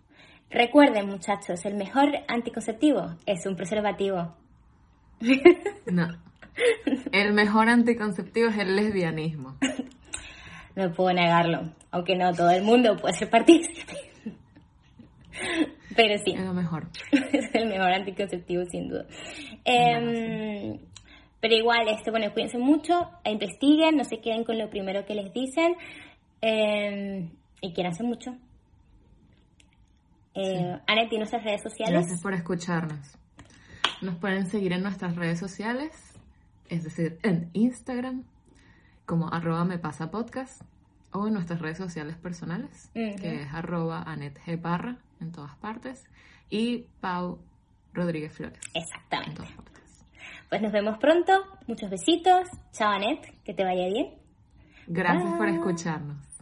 Recuerden, 0.51 1.07
muchachos, 1.07 1.65
el 1.65 1.77
mejor 1.77 2.09
anticonceptivo 2.27 3.15
es 3.25 3.47
un 3.47 3.55
preservativo. 3.55 4.35
No. 5.87 6.09
El 7.13 7.33
mejor 7.33 7.69
anticonceptivo 7.69 8.49
es 8.49 8.59
el 8.59 8.75
lesbianismo. 8.75 9.57
No 10.75 10.91
puedo 10.91 11.13
negarlo, 11.13 11.71
aunque 11.91 12.17
no 12.17 12.33
todo 12.33 12.51
el 12.51 12.63
mundo 12.63 12.97
puede 12.97 13.15
ser 13.15 13.29
partícipe. 13.29 14.12
Pero 15.97 16.19
sí. 16.25 16.33
Es 16.33 16.41
lo 16.41 16.55
mejor. 16.55 16.89
es 17.33 17.55
el 17.55 17.69
mejor 17.69 17.93
anticonceptivo, 17.93 18.65
sin 18.71 18.89
duda. 18.89 19.07
Em, 19.65 20.79
pero 21.41 21.55
igual, 21.55 21.89
este, 21.89 22.11
bueno, 22.11 22.33
cuídense 22.33 22.59
mucho, 22.59 23.11
investiguen, 23.25 23.97
no 23.97 24.05
se 24.05 24.21
queden 24.21 24.45
con 24.45 24.59
lo 24.59 24.71
primero 24.71 25.05
que 25.05 25.15
les 25.15 25.33
dicen 25.33 25.75
eh, 26.41 27.29
y 27.61 27.73
quieranse 27.73 28.05
mucho. 28.05 28.37
Eh, 30.35 30.79
sí. 31.11 31.19
nuestras 31.19 31.45
redes 31.45 31.63
sociales. 31.63 31.95
Gracias 31.95 32.23
por 32.23 32.33
escucharnos. 32.33 33.19
Nos 34.01 34.17
pueden 34.17 34.47
seguir 34.47 34.73
en 34.73 34.83
nuestras 34.83 35.17
redes 35.17 35.39
sociales, 35.39 35.91
es 36.69 36.85
decir, 36.85 37.19
en 37.23 37.51
Instagram, 37.53 38.25
como 39.05 39.33
arroba 39.33 39.65
me 39.65 39.79
pasa 39.79 40.11
podcast 40.11 40.63
o 41.13 41.27
en 41.27 41.35
nuestras 41.35 41.61
redes 41.61 41.77
sociales 41.77 42.17
personales, 42.17 42.91
que 42.95 43.43
es 43.43 43.53
arroba 43.53 44.03
Anet 44.03 44.39
G. 44.45 44.61
Parra 44.61 44.99
en 45.23 45.33
todas 45.33 45.57
partes 45.57 46.05
y 46.51 46.87
Pau 47.01 47.39
Rodríguez 47.93 48.33
Flores. 48.33 48.61
Exactamente. 48.75 49.31
En 49.31 49.37
todas 49.37 49.53
partes. 49.53 50.05
Pues 50.49 50.61
nos 50.61 50.73
vemos 50.73 50.99
pronto. 50.99 51.33
Muchos 51.67 51.89
besitos. 51.89 52.49
Chao 52.73 52.91
Anet, 52.91 53.43
que 53.43 53.55
te 53.55 53.65
vaya 53.65 53.87
bien. 53.87 54.19
Gracias 54.87 55.33
por 55.37 55.49
escucharnos. 55.49 56.33